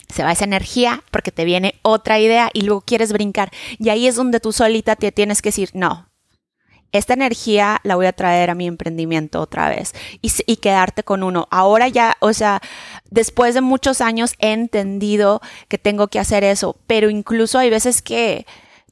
se 0.09 0.23
va 0.23 0.31
esa 0.31 0.45
energía 0.45 1.03
porque 1.11 1.31
te 1.31 1.45
viene 1.45 1.75
otra 1.81 2.19
idea 2.19 2.49
y 2.53 2.61
luego 2.61 2.81
quieres 2.81 3.11
brincar. 3.11 3.51
Y 3.77 3.89
ahí 3.89 4.07
es 4.07 4.15
donde 4.15 4.39
tú 4.39 4.51
solita 4.53 4.95
te 4.95 5.11
tienes 5.11 5.41
que 5.41 5.49
decir, 5.49 5.69
no, 5.73 6.07
esta 6.91 7.13
energía 7.13 7.79
la 7.83 7.95
voy 7.95 8.05
a 8.05 8.13
traer 8.13 8.49
a 8.49 8.55
mi 8.55 8.67
emprendimiento 8.67 9.41
otra 9.41 9.69
vez 9.69 9.93
y, 10.21 10.55
quedarte 10.57 11.03
con 11.03 11.23
uno. 11.23 11.47
Ahora 11.51 11.87
ya, 11.87 12.15
o 12.19 12.33
sea, 12.33 12.61
después 13.09 13.53
de 13.53 13.61
muchos 13.61 14.01
años 14.01 14.33
he 14.39 14.53
entendido 14.53 15.41
que 15.67 15.77
tengo 15.77 16.07
que 16.07 16.19
hacer 16.19 16.43
eso, 16.43 16.77
pero 16.87 17.09
incluso 17.09 17.59
hay 17.59 17.69
veces 17.69 18.01
que 18.01 18.45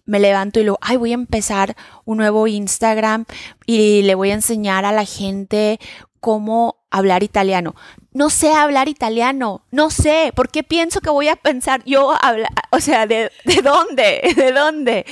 me 0.06 0.20
levanto 0.20 0.60
y 0.60 0.64
luego, 0.64 0.78
ay, 0.82 0.98
voy 0.98 1.12
a 1.12 1.16
empezar 1.16 1.76
un 2.04 2.18
nuevo 2.18 2.48
Instagram 2.48 3.26
y 3.66 4.04
le 4.04 4.14
voy 4.16 4.32
a 4.32 4.36
enseñar 4.36 4.86
a 4.86 4.92
la 4.92 5.06
gente 5.06 5.80
cómo 6.25 6.88
hablar 6.89 7.22
italiano. 7.22 7.75
No 8.12 8.32
sé 8.32 8.51
hablar 8.51 8.89
italiano, 8.89 9.63
no 9.70 9.91
sé, 9.91 10.32
¿por 10.36 10.50
qué 10.50 10.63
pienso 10.63 11.00
que 11.00 11.12
voy 11.12 11.27
a 11.27 11.36
pensar 11.36 11.84
yo 11.86 12.15
hablar? 12.20 12.50
O 12.72 12.79
sea, 12.79 13.05
¿de, 13.05 13.32
de 13.44 13.62
dónde? 13.62 14.34
¿De 14.36 14.51
dónde? 14.51 15.05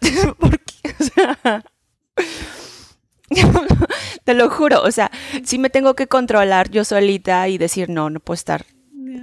¿Por 0.40 0.58
qué? 0.60 0.94
O 0.98 1.04
sea, 1.04 1.64
te 4.24 4.32
lo 4.32 4.48
juro, 4.48 4.82
o 4.82 4.90
sea, 4.90 5.10
sí 5.44 5.58
me 5.58 5.68
tengo 5.68 5.92
que 5.92 6.06
controlar 6.06 6.70
yo 6.70 6.84
solita 6.84 7.46
y 7.48 7.58
decir, 7.58 7.90
no, 7.90 8.08
no 8.08 8.18
puedo 8.18 8.36
estar, 8.36 8.64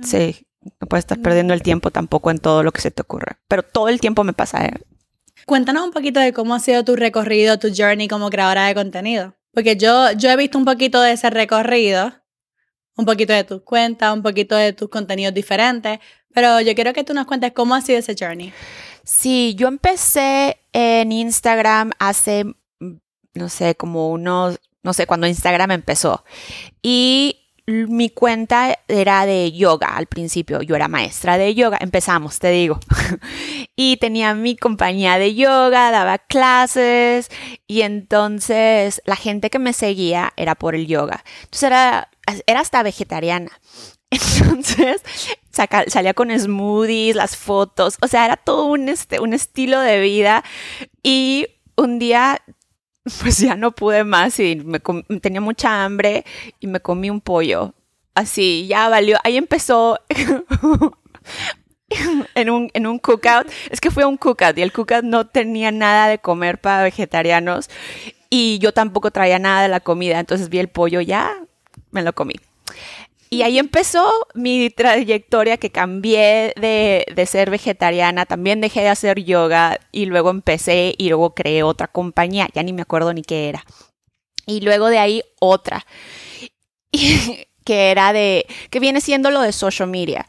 sí, 0.04 0.46
no 0.80 0.86
puedo 0.86 1.00
estar 1.00 1.20
perdiendo 1.20 1.56
el 1.56 1.64
tiempo 1.64 1.90
tampoco 1.90 2.30
en 2.30 2.38
todo 2.38 2.62
lo 2.62 2.72
que 2.72 2.82
se 2.82 2.92
te 2.92 3.02
ocurra, 3.02 3.40
pero 3.48 3.64
todo 3.64 3.90
el 3.90 4.00
tiempo 4.00 4.24
me 4.24 4.34
pasa. 4.34 4.66
¿eh? 4.66 4.74
Cuéntanos 5.48 5.84
un 5.84 5.94
poquito 5.94 6.20
de 6.20 6.32
cómo 6.32 6.54
ha 6.54 6.60
sido 6.60 6.86
tu 6.86 6.96
recorrido, 6.96 7.58
tu 7.58 7.70
journey 7.76 8.08
como 8.08 8.30
creadora 8.30 8.68
de 8.68 8.76
contenido. 8.76 9.34
Porque 9.54 9.78
yo, 9.78 10.12
yo 10.14 10.30
he 10.30 10.36
visto 10.36 10.58
un 10.58 10.66
poquito 10.66 11.02
de 11.02 11.14
ese 11.14 11.30
recorrido, 11.30 12.12
un 12.96 13.06
poquito 13.06 13.34
de 13.34 13.44
tus 13.44 13.62
cuentas, 13.62 14.14
un 14.14 14.24
poquito 14.24 14.56
de 14.56 14.74
tus 14.74 14.90
contenidos 14.90 15.34
diferentes, 15.34 16.00
pero 16.34 16.62
yo 16.62 16.74
quiero 16.76 16.94
que 16.94 17.04
tú 17.04 17.14
nos 17.14 17.26
cuentes 17.26 17.54
cómo 17.54 17.76
ha 17.76 17.82
sido 17.82 18.00
ese 18.00 18.16
journey. 18.20 18.52
Sí, 19.04 19.56
yo 19.56 19.68
empecé 19.68 20.58
en 20.72 21.12
Instagram 21.12 21.92
hace, 22.00 22.46
no 23.34 23.50
sé, 23.50 23.76
como 23.76 24.10
unos 24.10 24.60
no 24.84 24.94
sé, 24.94 25.08
cuando 25.08 25.26
Instagram 25.26 25.72
empezó. 25.72 26.24
Y 26.82 27.43
mi 27.66 28.10
cuenta 28.10 28.78
era 28.88 29.26
de 29.26 29.52
yoga 29.52 29.96
al 29.96 30.08
principio. 30.08 30.62
Yo 30.62 30.76
era 30.76 30.88
maestra 30.88 31.38
de 31.38 31.56
yoga. 31.56 31.78
Empezamos, 31.80 32.40
te 32.40 32.50
digo. 32.50 32.80
y 33.76 33.98
tenía 33.98 34.34
mi 34.34 34.56
compañía 34.56 35.18
de 35.18 35.36
yoga, 35.36 35.92
daba 35.92 36.18
clases 36.18 37.30
y 37.68 37.82
entonces 37.82 39.02
la 39.06 39.16
gente 39.16 39.50
que 39.50 39.60
me 39.60 39.74
seguía 39.74 40.34
era 40.36 40.56
por 40.56 40.76
el 40.76 40.88
yoga. 40.88 41.24
Entonces 41.44 41.64
era, 41.64 42.10
era 42.48 42.60
hasta 42.60 42.84
vegetariana. 42.84 43.52
Entonces 44.12 45.02
salía 45.88 46.14
con 46.14 46.38
smoothies, 46.38 47.16
las 47.16 47.36
fotos, 47.36 47.98
o 48.02 48.08
sea, 48.08 48.26
era 48.26 48.38
todo 48.38 48.66
un, 48.66 48.90
este, 48.90 49.20
un 49.20 49.34
estilo 49.34 49.80
de 49.80 50.00
vida. 50.02 50.44
Y 51.02 51.48
un 51.76 51.98
día 51.98 52.42
pues 53.22 53.40
ya 53.40 53.56
no 53.56 53.72
pude 53.72 54.04
más 54.04 54.40
y 54.40 54.56
me 54.56 54.80
tenía 55.20 55.42
mucha 55.42 55.84
hambre 55.84 56.26
y 56.60 56.68
me 56.68 56.80
comí 56.80 57.10
un 57.10 57.22
pollo. 57.22 57.74
Así, 58.16 58.68
ya 58.68 58.90
valió. 58.90 59.18
Ahí 59.24 59.38
empezó 59.38 60.00
en, 62.36 62.50
un, 62.50 62.70
en 62.74 62.88
un 62.88 63.00
cookout. 63.00 63.48
Es 63.70 63.82
que 63.82 63.92
fue 63.92 64.06
un 64.06 64.18
cookout 64.18 64.58
y 64.58 64.62
el 64.62 64.72
cookout 64.72 65.04
no 65.04 65.28
tenía 65.28 65.72
nada 65.72 66.08
de 66.08 66.20
comer 66.20 66.60
para 66.60 66.84
vegetarianos 66.84 67.70
y 68.30 68.60
yo 68.60 68.72
tampoco 68.72 69.12
traía 69.12 69.40
nada 69.40 69.64
de 69.64 69.70
la 69.70 69.80
comida. 69.80 70.20
Entonces 70.20 70.50
vi 70.50 70.60
el 70.60 70.70
pollo, 70.70 71.02
ya 71.02 71.36
me 71.92 72.04
lo 72.04 72.14
comí. 72.14 72.36
Y 73.34 73.42
ahí 73.42 73.58
empezó 73.58 74.08
mi 74.36 74.70
trayectoria 74.70 75.58
que 75.58 75.72
cambié 75.72 76.54
de, 76.56 77.26
ser 77.26 77.50
vegetariana, 77.50 78.28
también 78.28 78.62
dejé 78.62 78.82
de 78.82 78.90
hacer 78.90 79.24
yoga 79.24 79.80
y 79.92 80.06
luego 80.06 80.30
empecé 80.30 80.94
y 81.00 81.10
luego 81.10 81.34
creé 81.34 81.64
otra 81.64 81.88
compañía, 81.88 82.48
ya 82.54 82.62
ni 82.62 82.74
me 82.74 82.84
acuerdo 82.84 83.12
ni 83.12 83.24
qué 83.24 83.50
era. 83.50 83.66
Y 84.46 84.62
luego 84.62 84.88
de 84.88 85.00
ahí 85.00 85.24
otra, 85.40 85.84
que 86.92 87.92
era 87.92 88.14
de, 88.14 88.46
que 88.70 88.80
viene 88.80 89.02
siendo 89.02 89.32
lo 89.32 89.42
de 89.42 89.52
social 89.52 89.90
media, 89.90 90.28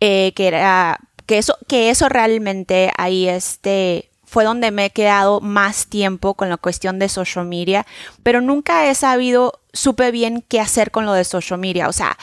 eh, 0.00 0.32
que 0.36 0.48
era, 0.48 1.00
que 1.24 1.38
eso, 1.38 1.56
que 1.68 1.88
eso 1.88 2.10
realmente 2.10 2.92
ahí 2.98 3.28
este, 3.28 4.10
fue 4.32 4.44
donde 4.44 4.70
me 4.70 4.86
he 4.86 4.90
quedado 4.90 5.42
más 5.42 5.88
tiempo 5.88 6.32
con 6.32 6.48
la 6.48 6.56
cuestión 6.56 6.98
de 6.98 7.10
social 7.10 7.44
media, 7.44 7.84
pero 8.22 8.40
nunca 8.40 8.88
he 8.88 8.94
sabido, 8.94 9.60
supe 9.74 10.10
bien 10.10 10.42
qué 10.48 10.58
hacer 10.58 10.90
con 10.90 11.04
lo 11.04 11.12
de 11.12 11.24
social 11.24 11.60
media. 11.60 11.86
O 11.86 11.92
sea, 11.92 12.16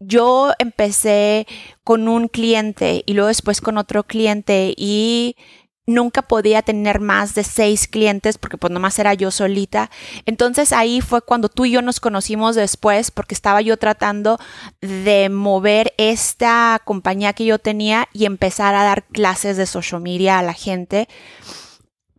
yo 0.00 0.52
empecé 0.58 1.46
con 1.84 2.08
un 2.08 2.26
cliente 2.26 3.04
y 3.06 3.12
luego 3.12 3.28
después 3.28 3.60
con 3.60 3.78
otro 3.78 4.02
cliente 4.02 4.74
y 4.76 5.36
nunca 5.86 6.22
podía 6.22 6.62
tener 6.62 7.00
más 7.00 7.34
de 7.34 7.44
seis 7.44 7.88
clientes 7.88 8.38
porque 8.38 8.56
pues 8.56 8.72
nomás 8.72 8.98
era 8.98 9.14
yo 9.14 9.30
solita. 9.30 9.90
Entonces 10.26 10.72
ahí 10.72 11.00
fue 11.00 11.22
cuando 11.22 11.48
tú 11.48 11.64
y 11.64 11.72
yo 11.72 11.82
nos 11.82 12.00
conocimos 12.00 12.56
después 12.56 13.10
porque 13.10 13.34
estaba 13.34 13.60
yo 13.60 13.76
tratando 13.76 14.38
de 14.80 15.28
mover 15.28 15.92
esta 15.98 16.80
compañía 16.84 17.32
que 17.32 17.44
yo 17.44 17.58
tenía 17.58 18.08
y 18.12 18.24
empezar 18.24 18.74
a 18.74 18.84
dar 18.84 19.04
clases 19.04 19.56
de 19.56 19.66
social 19.66 20.00
media 20.00 20.38
a 20.38 20.42
la 20.42 20.54
gente, 20.54 21.08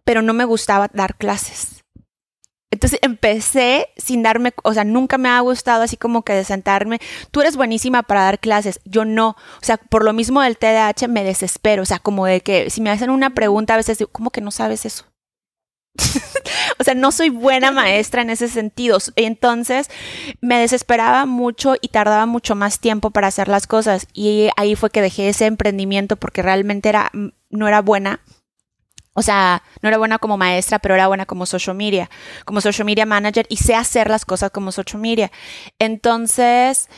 pero 0.03 0.22
no 0.22 0.34
me 0.34 0.45
gustaba 0.45 0.89
dar 0.93 1.15
clases. 1.15 1.75
Entonces 2.75 3.00
empecé 3.03 3.88
sin 3.96 4.22
darme, 4.22 4.53
o 4.62 4.74
sea, 4.74 4.84
nunca 4.84 5.17
me 5.17 5.29
ha 5.29 5.39
gustado 5.39 5.84
así 5.84 5.96
como 5.96 6.24
que 6.24 6.34
de 6.34 6.44
sentarme, 6.44 7.00
tú 7.32 7.39
eres 7.39 7.55
buenísima 7.55 8.03
para 8.03 8.24
dar 8.24 8.38
clases, 8.38 8.82
yo 8.84 9.05
no, 9.05 9.29
o 9.29 9.63
sea, 9.63 9.77
por 9.77 10.03
lo 10.03 10.12
mismo 10.12 10.41
del 10.41 10.58
TDAH 10.58 11.08
me 11.08 11.24
desespero, 11.24 11.84
o 11.84 11.86
sea, 11.86 12.00
como 12.00 12.25
de 12.25 12.41
que 12.41 12.70
si 12.70 12.82
me 12.82 12.89
hacen 12.89 13.12
una 13.12 13.29
pregunta 13.29 13.75
a 13.75 13.77
veces 13.77 13.98
digo, 13.98 14.10
¿cómo 14.12 14.29
que 14.29 14.41
no 14.41 14.51
sabes 14.51 14.86
eso? 14.86 15.05
o 16.79 16.84
sea, 16.84 16.96
no 16.96 17.13
soy 17.13 17.29
buena 17.29 17.72
maestra 17.72 18.22
en 18.22 18.29
ese 18.29 18.50
sentido. 18.50 18.98
Entonces 19.15 19.89
me 20.41 20.60
desesperaba 20.60 21.25
mucho 21.25 21.75
y 21.79 21.88
tardaba 21.88 22.25
mucho 22.25 22.55
más 22.55 22.82
tiempo 22.82 23.12
para 23.12 23.27
hacer 23.27 23.48
las 23.48 23.65
cosas. 23.65 24.05
Y 24.12 24.50
ahí 24.58 24.75
fue 24.75 24.89
que 24.89 25.01
dejé 25.01 25.29
ese 25.29 25.46
emprendimiento 25.46 26.17
porque 26.17 26.41
realmente 26.41 26.89
era, 26.89 27.12
no 27.50 27.67
era 27.70 27.82
buena 27.82 28.20
o 29.15 29.22
sea, 29.22 29.63
no 29.81 29.88
era 29.88 29.98
buena 29.98 30.19
como 30.19 30.38
maestra, 30.38 30.77
pero 30.79 30.93
era 30.93 31.07
buena 31.07 31.25
como 31.25 31.45
social 31.45 31.75
media, 31.75 32.10
como 32.43 32.60
social 32.60 32.86
media 32.86 33.05
manager 33.05 33.45
y 33.50 33.57
sé 33.57 33.74
hacer 33.74 34.10
las 34.10 34.25
cosas 34.25 34.51
como 34.51 34.74
social 34.74 35.01
media. 35.01 35.31
Entonces, 35.79 36.89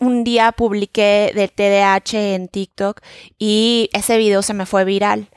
un 0.00 0.24
día 0.24 0.50
publiqué 0.50 1.32
de 1.34 1.46
TDAH 1.46 2.34
en 2.34 2.48
TikTok 2.48 3.00
y 3.38 3.90
ese 3.92 4.18
video 4.18 4.42
se 4.42 4.54
me 4.54 4.66
fue 4.66 4.84
viral. 4.84 5.28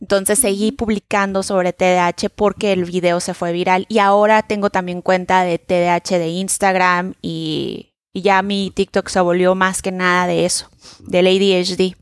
Entonces 0.00 0.38
seguí 0.38 0.72
publicando 0.72 1.42
sobre 1.42 1.74
TDAH 1.74 2.30
porque 2.34 2.72
el 2.72 2.86
video 2.86 3.20
se 3.20 3.34
fue 3.34 3.52
viral 3.52 3.84
y 3.90 3.98
ahora 3.98 4.42
tengo 4.42 4.70
también 4.70 5.02
cuenta 5.02 5.44
de 5.44 5.58
TDAH 5.58 6.18
de 6.18 6.28
Instagram 6.28 7.14
y, 7.20 7.92
y 8.14 8.22
ya 8.22 8.40
mi 8.40 8.70
TikTok 8.70 9.08
se 9.08 9.20
volvió 9.20 9.54
más 9.54 9.82
que 9.82 9.92
nada 9.92 10.26
de 10.26 10.46
eso, 10.46 10.70
del 11.00 11.26
ADHD. 11.26 11.96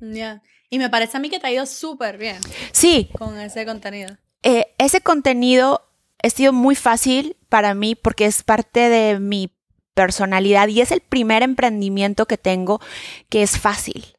Ya. 0.00 0.42
Y 0.70 0.78
me 0.78 0.90
parece 0.90 1.16
a 1.16 1.20
mí 1.20 1.30
que 1.30 1.38
te 1.38 1.46
ha 1.46 1.52
ido 1.52 1.66
súper 1.66 2.18
bien. 2.18 2.38
Sí. 2.72 3.08
Con 3.18 3.38
ese 3.38 3.64
contenido. 3.64 4.16
Eh, 4.42 4.66
ese 4.78 5.00
contenido 5.00 5.88
ha 6.22 6.30
sido 6.30 6.52
muy 6.52 6.74
fácil 6.74 7.36
para 7.48 7.74
mí 7.74 7.94
porque 7.94 8.26
es 8.26 8.42
parte 8.42 8.88
de 8.88 9.18
mi 9.18 9.52
personalidad 9.94 10.68
y 10.68 10.80
es 10.80 10.92
el 10.92 11.00
primer 11.00 11.42
emprendimiento 11.42 12.26
que 12.26 12.38
tengo 12.38 12.80
que 13.28 13.42
es 13.42 13.58
fácil. 13.58 14.16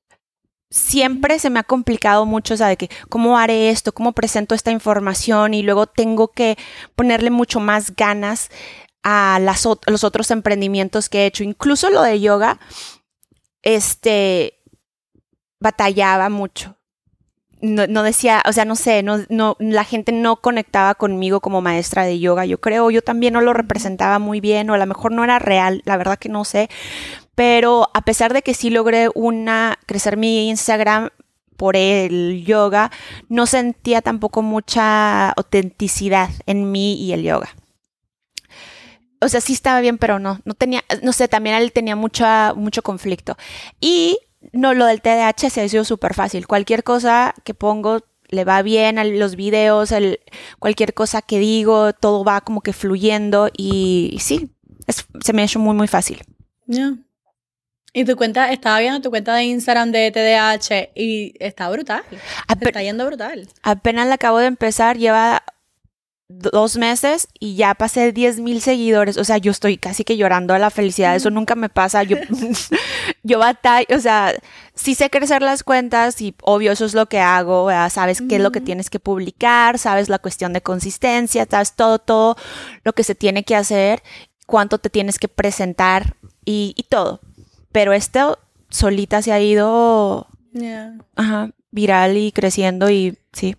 Siempre 0.72 1.40
se 1.40 1.50
me 1.50 1.60
ha 1.60 1.64
complicado 1.64 2.26
mucho, 2.26 2.54
o 2.54 2.58
sea, 2.58 2.68
de 2.68 2.78
que 2.78 2.90
cómo 3.08 3.38
haré 3.38 3.70
esto, 3.70 3.94
cómo 3.94 4.12
presento 4.12 4.54
esta 4.54 4.72
información 4.72 5.54
y 5.54 5.64
luego 5.64 5.88
tengo 5.88 6.28
que 6.28 6.58
ponerle 6.96 7.32
mucho 7.32 7.60
más 7.60 7.96
ganas 7.96 8.50
a 9.04 9.40
las, 9.42 9.66
los 9.88 10.04
otros 10.04 10.30
emprendimientos 10.32 11.10
que 11.10 11.20
he 11.22 11.26
hecho, 11.26 11.44
incluso 11.44 11.90
lo 11.90 12.04
de 12.04 12.20
yoga. 12.20 12.60
Este, 13.62 14.59
batallaba 15.60 16.30
mucho. 16.30 16.76
No, 17.62 18.04
decía, 18.04 18.42
o 18.48 18.54
sea, 18.54 18.64
no 18.64 18.78
sé, 18.78 19.04
no, 19.04 19.26
no, 19.28 19.58
la 19.60 19.84
gente 19.84 20.14
no 20.14 20.38
conectaba 20.38 20.96
conmigo 20.96 21.42
como 21.42 21.60
maestra 21.60 22.06
de 22.06 22.18
yoga. 22.18 22.46
Yo 22.46 22.62
creo, 22.62 22.90
yo 22.90 23.02
también 23.02 23.34
no 23.34 23.42
lo 23.42 23.52
representaba 23.52 24.18
muy 24.18 24.40
bien, 24.40 24.70
o 24.70 24.76
a 24.76 24.78
lo 24.78 24.86
mejor 24.86 25.12
no 25.12 25.26
era 25.26 25.40
real, 25.40 25.82
la 25.84 25.98
verdad 25.98 26.18
que 26.18 26.30
no 26.30 26.46
sé. 26.46 26.70
Pero 27.36 27.90
a 27.94 28.02
pesar 28.02 28.32
de 28.32 28.44
que 28.44 28.54
sí 28.54 28.70
logré 28.70 29.10
una, 29.14 29.78
crecer 29.86 30.16
mi 30.16 30.48
Instagram 30.50 31.10
por 31.58 31.76
el 31.76 32.46
yoga, 32.46 32.92
no 33.28 33.46
sentía 33.46 34.02
tampoco 34.02 34.42
mucha 34.42 35.32
autenticidad 35.32 36.30
en 36.46 36.72
mí 36.72 36.96
y 36.96 37.12
el 37.12 37.24
yoga. 37.24 37.50
O 39.20 39.28
sea, 39.28 39.42
sí 39.42 39.52
estaba 39.52 39.82
bien, 39.82 39.98
pero 39.98 40.18
no, 40.18 40.40
no 40.46 40.54
tenía, 40.54 40.82
no 41.04 41.12
sé, 41.12 41.28
también 41.28 41.58
él 41.58 41.74
tenía 41.74 41.98
mucha, 41.98 42.54
mucho 42.54 42.82
conflicto. 42.82 43.36
Y 43.82 44.18
no, 44.54 44.74
lo 44.74 44.86
del 44.86 45.02
TDAH 45.02 45.50
se 45.50 45.62
ha 45.62 45.70
sido 45.70 45.84
súper 45.84 46.14
fácil. 46.14 46.48
Cualquier 46.48 46.84
cosa 46.84 47.34
que 47.44 47.54
pongo 47.54 48.02
le 48.30 48.46
va 48.46 48.62
bien 48.62 49.00
a 49.00 49.04
los 49.04 49.36
videos, 49.36 49.92
el, 49.92 50.20
cualquier 50.60 50.94
cosa 50.94 51.22
que 51.22 51.40
digo, 51.40 51.94
todo 51.94 52.24
va 52.24 52.42
como 52.42 52.62
que 52.62 52.74
fluyendo 52.74 53.50
y, 53.56 54.18
sí, 54.20 54.52
se 54.88 55.34
me 55.34 55.42
ha 55.42 55.46
hecho 55.46 55.60
muy, 55.60 55.76
muy 55.76 55.88
fácil. 55.88 56.22
Ya. 56.68 56.94
Y 57.92 58.06
tu 58.06 58.16
cuenta, 58.16 58.52
estaba 58.52 58.80
viendo 58.80 59.02
tu 59.02 59.10
cuenta 59.10 59.34
de 59.36 59.46
Instagram 59.46 59.92
de 59.92 60.12
TDAH 60.12 60.92
y 60.96 61.34
está 61.40 61.70
brutal. 61.70 62.04
está 62.62 62.84
yendo 62.84 63.06
brutal. 63.06 63.48
Apenas 63.64 64.08
la 64.08 64.16
acabo 64.16 64.38
de 64.38 64.46
empezar, 64.46 64.98
lleva 64.98 65.44
dos 66.30 66.78
meses 66.78 67.28
y 67.40 67.56
ya 67.56 67.74
pasé 67.74 68.14
10 68.14 68.40
mil 68.40 68.62
seguidores. 68.62 69.18
O 69.18 69.24
sea, 69.24 69.38
yo 69.40 69.52
estoy 69.52 69.78
casi 69.78 70.04
que 70.04 70.16
llorando 70.16 70.54
a 70.54 70.60
la 70.60 70.70
felicidad. 70.70 71.16
Eso 71.16 71.32
nunca 71.32 71.56
me 71.56 71.70
pasa. 71.70 72.04
Yo, 72.04 72.18
yo 73.24 73.40
batallo, 73.40 73.88
o 73.96 74.00
sea, 74.00 74.34
sí 74.76 74.94
sé 74.96 75.10
crecer 75.10 75.42
las 75.42 75.64
cuentas 75.64 76.22
y 76.22 76.36
obvio 76.44 76.72
eso 76.72 76.86
es 76.86 76.94
lo 76.94 77.08
que 77.08 77.20
hago. 77.20 77.70
Sabes 77.90 78.22
qué 78.22 78.36
es 78.36 78.42
lo 78.42 78.52
que 78.52 78.62
tienes 78.62 78.90
que 78.90 79.00
publicar, 79.00 79.80
sabes 79.80 80.08
la 80.08 80.20
cuestión 80.20 80.54
de 80.54 80.62
consistencia, 80.62 81.48
sabes 81.50 81.74
todo, 81.74 81.98
todo 81.98 82.38
lo 82.84 82.94
que 82.94 83.04
se 83.04 83.16
tiene 83.16 83.44
que 83.44 83.56
hacer, 83.56 84.04
cuánto 84.46 84.78
te 84.78 84.90
tienes 84.90 85.18
que 85.18 85.28
presentar 85.28 86.16
y, 86.46 86.76
todo. 86.90 87.22
Pero 87.72 87.92
esto 87.94 88.38
solita 88.70 89.22
se 89.24 89.32
ha 89.32 89.42
ido 89.42 90.28
viral 91.72 92.18
y 92.18 92.32
creciendo 92.32 92.90
y 92.92 93.18
sí. 93.34 93.56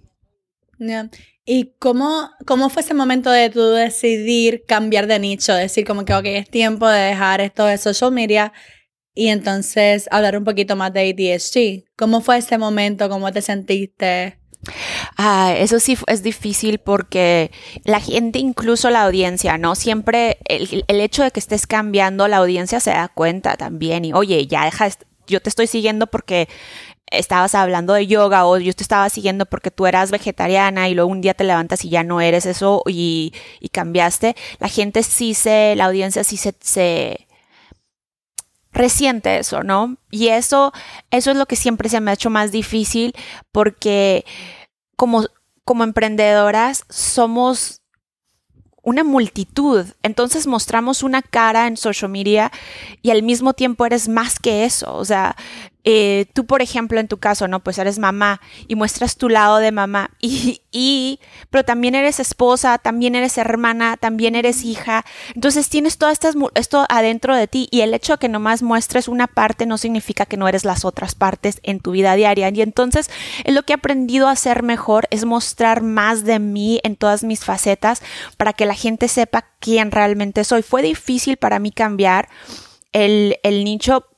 ¿Y 1.52 1.75
cómo, 1.80 2.30
cómo 2.47 2.71
fue 2.71 2.83
ese 2.83 2.95
momento 2.95 3.28
de 3.28 3.50
tú 3.50 3.71
decidir 3.71 4.62
cambiar 4.69 5.09
de 5.09 5.19
nicho? 5.19 5.52
Decir 5.52 5.85
como 5.85 6.04
que, 6.04 6.14
ok, 6.14 6.25
es 6.26 6.49
tiempo 6.49 6.87
de 6.87 7.00
dejar 7.00 7.40
esto 7.40 7.66
de 7.66 7.76
social 7.76 8.12
media 8.12 8.52
y 9.16 9.30
entonces 9.30 10.07
hablar 10.12 10.38
un 10.38 10.45
poquito 10.45 10.76
más 10.76 10.92
de 10.92 11.11
ADHD. 11.11 11.90
¿Cómo 11.97 12.21
fue 12.21 12.38
ese 12.38 12.57
momento? 12.57 13.09
¿Cómo 13.09 13.33
te 13.33 13.42
sentiste? 13.42 14.38
Ah, 15.16 15.52
eso 15.59 15.80
sí 15.80 15.99
es 16.07 16.23
difícil 16.23 16.78
porque 16.78 17.50
la 17.83 17.99
gente, 17.99 18.38
incluso 18.38 18.88
la 18.88 19.02
audiencia, 19.02 19.59
¿no? 19.59 19.75
Siempre 19.75 20.38
el, 20.45 20.85
el, 20.87 21.00
hecho 21.00 21.25
de 21.25 21.33
que 21.33 21.40
estés 21.40 21.66
cambiando, 21.66 22.28
la 22.28 22.37
audiencia 22.37 22.78
se 22.78 22.90
da 22.90 23.09
cuenta 23.09 23.57
también 23.57 24.04
y, 24.04 24.12
oye, 24.12 24.47
ya 24.47 24.66
deja, 24.66 24.88
yo 25.26 25.40
te 25.40 25.49
estoy 25.49 25.66
siguiendo 25.66 26.07
porque 26.07 26.49
estabas 27.11 27.55
hablando 27.55 27.95
de 27.95 28.07
yoga 28.07 28.47
o 28.47 28.59
yo 28.59 28.73
te 28.73 28.83
estaba 28.83 29.09
siguiendo 29.09 29.47
porque 29.47 29.71
tú 29.71 29.87
eras 29.87 30.11
vegetariana 30.11 30.88
y 30.88 30.95
luego 30.95 31.11
un 31.11 31.21
día 31.21 31.35
te 31.35 31.45
levantas 31.45 31.85
y 31.85 31.90
ya 31.90 32.02
no 32.05 32.21
eres 32.21 32.47
eso 32.47 32.83
y, 32.87 33.33
cambiaste, 33.73 34.37
la 34.59 34.69
gente 34.69 35.02
sí 35.02 35.35
se, 35.35 35.75
la 35.76 35.87
audiencia 35.87 36.25
sí 36.25 36.37
se, 36.37 36.55
se 36.61 37.26
resiente 38.73 39.38
eso, 39.38 39.62
¿no? 39.62 39.97
Y 40.11 40.29
eso, 40.29 40.73
eso 41.11 41.31
es 41.31 41.37
lo 41.37 41.47
que 41.47 41.57
siempre 41.57 41.88
se 41.88 42.00
me 42.00 42.11
ha 42.11 42.14
hecho 42.14 42.31
más 42.31 42.52
difícil 42.52 43.14
porque 43.52 44.25
como, 44.97 45.25
como 45.64 45.85
emprendedoras 45.85 46.85
somos 46.88 47.81
una 48.83 49.05
multitud. 49.05 49.87
Entonces 50.02 50.47
mostramos 50.47 51.02
una 51.02 51.23
cara 51.23 51.67
en 51.67 51.76
social 51.76 52.11
media 52.11 52.50
y 53.02 53.11
al 53.11 53.23
mismo 53.23 53.52
tiempo 53.52 53.87
eres 53.87 54.09
más 54.09 54.38
que 54.38 54.64
eso. 54.64 54.95
O 54.95 55.05
sea, 55.05 55.37
eh, 55.85 56.27
tú, 56.35 56.45
por 56.45 56.61
ejemplo, 56.61 57.01
en 57.01 57.09
tu 57.09 57.19
caso, 57.19 57.49
¿no? 57.49 57.61
Pues 57.61 57.79
eres 57.79 57.99
mamá 57.99 58.41
y 58.69 58.75
muestras 58.75 59.17
tu 59.17 59.29
lado 59.29 59.59
de 59.59 59.73
mamá 59.73 60.11
y, 60.21 60.63
y, 60.71 61.21
pero 61.49 61.65
también 61.65 61.95
eres 61.95 62.21
esposa, 62.21 62.79
también 62.79 63.15
eres 63.15 63.39
hermana, 63.39 63.97
también 63.97 64.35
eres 64.35 64.65
hija. 64.65 65.05
Entonces 65.35 65.69
tienes 65.69 65.97
todo 65.97 66.11
esto 66.11 66.87
adentro 66.89 67.35
de 67.35 67.49
ti 67.49 67.69
y 67.71 67.81
el 67.81 67.95
hecho 67.95 68.15
de 68.15 68.19
que 68.19 68.29
nomás 68.29 68.63
muestres 68.63 69.09
una 69.09 69.27
parte 69.27 69.67
no 69.67 69.79
significa 69.79 70.27
que 70.27 70.37
no 70.37 70.49
eres 70.49 70.65
las 70.65 70.85
otras 70.85 71.15
partes 71.15 71.61
en 71.63 71.81
tu 71.81 71.93
vida 71.93 72.15
diaria. 72.15 72.51
Y 72.51 72.63
entonces 72.63 73.11
es 73.45 73.55
lo 73.55 73.63
que 73.63 73.73
he 73.73 73.77
aprendido 73.77 74.29
a 74.29 74.33
hacer 74.33 74.63
mejor 74.63 75.09
es 75.11 75.25
mostrar 75.25 75.83
más 75.83 76.25
de 76.25 76.39
mí 76.39 76.81
en 76.83 76.97
todas 76.97 77.25
mis 77.25 77.45
facetas 77.45 78.03
para 78.37 78.53
que 78.53 78.67
la 78.67 78.75
gente 78.75 79.09
sepa 79.09 79.47
quién 79.61 79.91
realmente 79.91 80.45
soy. 80.45 80.63
Fue 80.63 80.83
difícil 80.83 81.37
para 81.37 81.59
mí 81.59 81.71
cambiar 81.71 82.29
el, 82.93 83.39
el 83.43 83.65
nicho 83.65 84.10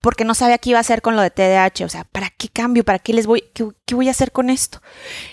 porque 0.00 0.24
no 0.24 0.34
sabía 0.34 0.58
qué 0.58 0.70
iba 0.70 0.78
a 0.78 0.80
hacer 0.80 1.02
con 1.02 1.16
lo 1.16 1.22
de 1.22 1.30
TDAH. 1.30 1.84
O 1.84 1.88
sea, 1.88 2.04
¿para 2.04 2.30
qué 2.30 2.48
cambio? 2.48 2.84
¿Para 2.84 2.98
qué 2.98 3.12
les 3.12 3.26
voy? 3.26 3.44
¿Qué, 3.52 3.94
voy 3.94 4.08
a 4.08 4.12
hacer 4.12 4.32
con 4.32 4.50
esto? 4.50 4.80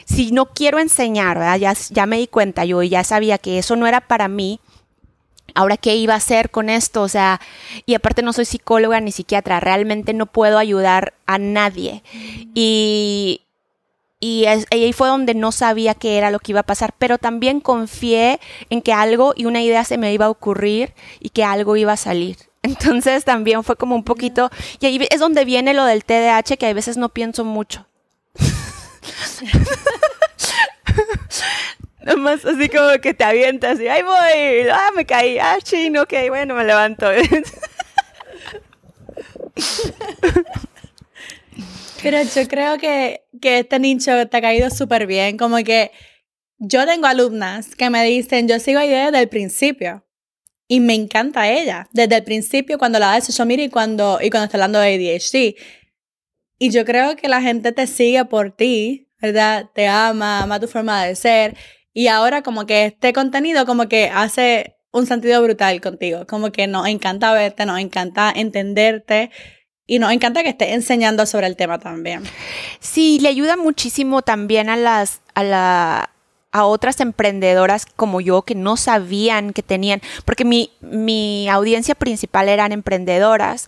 Si 0.06 0.32
no 0.32 0.48
quiero 0.48 0.80
enseñar, 0.80 1.38
¿verdad? 1.38 1.58
Ya, 1.58 1.74
ya 1.92 2.06
me 2.06 2.18
di 2.18 2.28
cuenta, 2.28 2.66
yo 2.66 2.82
ya 2.84 3.04
sabía 3.04 3.38
que 3.38 3.60
eso 3.60 3.76
no 3.76 3.88
era 3.88 4.02
para 4.02 4.28
mí. 4.28 4.60
Ahora, 5.54 5.78
¿qué 5.78 5.96
iba 5.96 6.16
a 6.16 6.18
hacer 6.18 6.50
con 6.50 6.70
esto? 6.70 7.04
O 7.04 7.08
sea, 7.08 7.40
y 7.86 7.94
aparte 7.94 8.24
no 8.24 8.34
soy 8.34 8.46
psicóloga 8.46 9.00
ni 9.00 9.12
psiquiatra, 9.12 9.60
realmente 9.60 10.14
no 10.14 10.26
puedo 10.26 10.58
ayudar 10.58 11.14
a 11.28 11.38
nadie. 11.38 12.04
Y, 12.56 13.42
y 14.20 14.46
ahí 14.46 14.92
fue 14.92 15.08
donde 15.08 15.36
no 15.36 15.52
sabía 15.52 15.94
qué 15.94 16.18
era 16.18 16.32
lo 16.32 16.40
que 16.40 16.52
iba 16.52 16.62
a 16.62 16.64
pasar, 16.64 16.94
pero 16.98 17.20
también 17.20 17.62
confié 17.62 18.40
en 18.70 18.82
que 18.82 18.92
algo 18.92 19.34
y 19.36 19.46
una 19.46 19.62
idea 19.62 19.84
se 19.84 20.00
me 20.00 20.12
iba 20.12 20.26
a 20.26 20.30
ocurrir 20.30 20.94
y 21.20 21.30
que 21.30 21.44
algo 21.44 21.78
iba 21.78 21.94
a 21.94 21.98
salir. 21.98 22.38
Entonces 22.66 23.24
también 23.26 23.64
fue 23.64 23.76
como 23.76 23.96
un 23.96 24.04
poquito, 24.04 24.50
y 24.80 24.88
ahí 24.88 25.08
es 25.12 25.20
donde 25.20 25.46
viene 25.46 25.76
lo 25.76 25.86
del 25.86 26.04
TDAH, 26.04 26.58
que 26.58 26.66
a 26.66 26.74
veces 26.74 26.98
no 26.98 27.10
pienso 27.10 27.46
mucho. 27.46 27.86
Nomás 32.02 32.44
así 32.46 32.68
como 32.70 33.00
que 33.02 33.14
te 33.14 33.24
avientas 33.24 33.80
y 33.80 33.88
ahí 33.88 34.02
voy, 34.02 34.68
ah, 34.72 34.90
me 34.96 35.06
caí, 35.06 35.38
ah, 35.40 35.58
chino, 35.62 36.02
ok, 36.04 36.14
bueno, 36.30 36.56
me 36.56 36.64
levanto. 36.64 37.08
Pero 42.02 42.22
yo 42.22 42.48
creo 42.48 42.78
que, 42.78 43.26
que 43.42 43.60
este 43.60 43.80
nicho 43.80 44.28
te 44.28 44.38
ha 44.38 44.42
caído 44.42 44.70
súper 44.70 45.08
bien, 45.08 45.38
como 45.38 45.58
que 45.58 45.92
yo 46.58 46.86
tengo 46.86 47.08
alumnas 47.08 47.76
que 47.76 47.90
me 47.90 48.04
dicen, 48.04 48.48
yo 48.48 48.60
sigo 48.60 48.80
ahí 48.80 48.90
desde 48.90 49.20
el 49.20 49.30
principio. 49.30 50.05
Y 50.68 50.80
me 50.80 50.96
encanta 50.96 51.50
ella, 51.50 51.88
desde 51.92 52.16
el 52.16 52.24
principio 52.24 52.78
cuando 52.78 52.98
la 52.98 53.08
da 53.08 53.16
de 53.16 53.22
social 53.22 53.52
y 53.52 53.70
cuando, 53.70 54.20
y 54.22 54.30
cuando 54.30 54.46
está 54.46 54.58
hablando 54.58 54.80
de 54.80 54.96
ADHD. 54.96 55.56
Y 56.58 56.72
yo 56.72 56.86
creo 56.86 57.16
que 57.16 57.28
la 57.28 57.42
gente 57.42 57.72
te 57.72 57.86
sigue 57.86 58.26
por 58.26 58.52
ti, 58.56 59.10
¿verdad? 59.22 59.70
Te 59.74 59.88
ama, 59.88 60.42
ama 60.42 60.60
tu 60.60 60.68
forma 60.68 61.06
de 61.06 61.16
ser. 61.16 61.56
Y 61.94 62.08
ahora 62.08 62.42
como 62.42 62.66
que 62.66 62.86
este 62.86 63.14
contenido 63.14 63.66
como 63.66 63.88
que 63.88 64.10
hace 64.10 64.76
un 64.92 65.06
sentido 65.06 65.44
brutal 65.44 65.82
contigo. 65.82 66.26
Como 66.26 66.52
que 66.52 66.68
nos 66.68 66.88
encanta 66.88 67.34
verte, 67.34 67.66
nos 67.66 67.80
encanta 67.80 68.34
entenderte. 68.36 69.30
Y 69.88 70.00
nos 70.00 70.12
encanta 70.12 70.42
que 70.42 70.50
estés 70.50 70.70
enseñando 70.70 71.28
sobre 71.28 71.46
el 71.46 71.56
tema 71.56 71.78
también. 71.78 72.24
Sí, 72.80 73.20
le 73.22 73.30
ayuda 73.30 73.56
muchísimo 73.56 74.24
también 74.24 74.68
a 74.70 74.78
las, 74.78 75.22
a 75.36 75.44
la, 75.44 76.15
a 76.56 76.66
otras 76.66 77.02
emprendedoras 77.02 77.86
como 77.86 78.22
yo 78.22 78.44
que 78.44 78.56
no 78.56 78.78
sabían 78.78 79.52
que 79.52 79.62
tenían, 79.62 80.02
porque 80.24 80.46
mi, 80.46 80.72
mi 80.80 81.50
audiencia 81.50 81.96
principal 81.96 82.48
eran 82.48 82.72
emprendedoras 82.72 83.68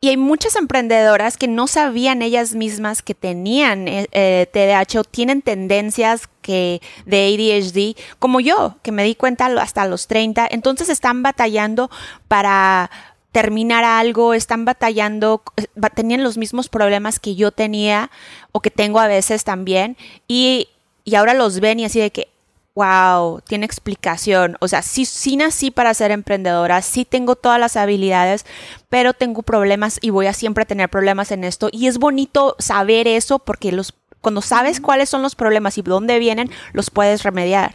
y 0.00 0.10
hay 0.10 0.16
muchas 0.16 0.54
emprendedoras 0.54 1.36
que 1.36 1.48
no 1.48 1.66
sabían 1.66 2.22
ellas 2.22 2.54
mismas 2.54 3.02
que 3.02 3.16
tenían 3.16 3.86
eh, 3.88 4.46
TDAH 4.52 5.00
o 5.00 5.04
tienen 5.04 5.42
tendencias 5.42 6.28
que 6.40 6.80
de 7.04 7.34
ADHD, 7.34 8.00
como 8.20 8.38
yo, 8.38 8.76
que 8.82 8.92
me 8.92 9.02
di 9.02 9.16
cuenta 9.16 9.46
hasta 9.60 9.86
los 9.86 10.06
30. 10.06 10.46
Entonces 10.52 10.88
están 10.88 11.24
batallando 11.24 11.90
para 12.28 12.90
terminar 13.32 13.84
algo, 13.84 14.34
están 14.34 14.64
batallando, 14.64 15.42
eh, 15.56 15.66
tenían 15.94 16.22
los 16.22 16.38
mismos 16.38 16.68
problemas 16.68 17.18
que 17.18 17.34
yo 17.34 17.50
tenía 17.50 18.10
o 18.52 18.60
que 18.60 18.70
tengo 18.70 19.00
a 19.00 19.08
veces 19.08 19.42
también. 19.42 19.98
Y 20.28 20.68
y 21.10 21.16
ahora 21.16 21.34
los 21.34 21.58
ven 21.58 21.80
y 21.80 21.84
así 21.84 21.98
de 21.98 22.12
que, 22.12 22.28
wow, 22.74 23.40
tiene 23.40 23.66
explicación. 23.66 24.56
O 24.60 24.68
sea, 24.68 24.82
sí, 24.82 25.04
sí 25.04 25.36
nací 25.36 25.72
para 25.72 25.92
ser 25.92 26.12
emprendedora, 26.12 26.82
sí 26.82 27.04
tengo 27.04 27.34
todas 27.34 27.58
las 27.58 27.76
habilidades, 27.76 28.46
pero 28.88 29.12
tengo 29.12 29.42
problemas 29.42 29.98
y 30.00 30.10
voy 30.10 30.26
a 30.26 30.32
siempre 30.32 30.64
tener 30.64 30.88
problemas 30.88 31.32
en 31.32 31.42
esto. 31.42 31.68
Y 31.72 31.88
es 31.88 31.98
bonito 31.98 32.54
saber 32.60 33.08
eso 33.08 33.40
porque 33.40 33.72
los, 33.72 33.94
cuando 34.20 34.40
sabes 34.40 34.80
cuáles 34.80 35.08
son 35.08 35.22
los 35.22 35.34
problemas 35.34 35.78
y 35.78 35.82
dónde 35.82 36.20
vienen, 36.20 36.48
los 36.72 36.90
puedes 36.90 37.24
remediar. 37.24 37.74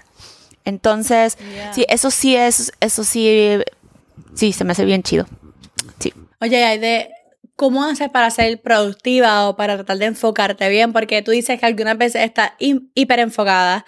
Entonces, 0.64 1.38
sí, 1.74 1.86
eso 1.90 2.10
sí 2.10 2.38
es, 2.38 2.72
eso 2.80 3.04
sí, 3.04 3.60
sí, 4.34 4.54
se 4.54 4.64
me 4.64 4.72
hace 4.72 4.86
bien 4.86 5.04
chido. 5.04 5.28
Sí. 6.00 6.14
Oye, 6.40 6.64
hay 6.64 6.80
de, 6.80 7.10
¿cómo 7.56 7.84
haces 7.86 8.10
para 8.10 8.30
ser 8.30 8.62
productiva 8.62 9.50
o 9.50 9.56
para 9.56 9.76
tratar 9.76 9.98
de 9.98 10.06
enfocarte 10.06 10.70
bien? 10.70 10.94
Porque 10.94 11.22
tú 11.22 11.32
dices 11.32 11.60
que 11.60 11.66
algunas 11.66 11.98
veces 11.98 12.24
estás 12.24 12.52
hiper 12.60 13.20
enfocada, 13.20 13.86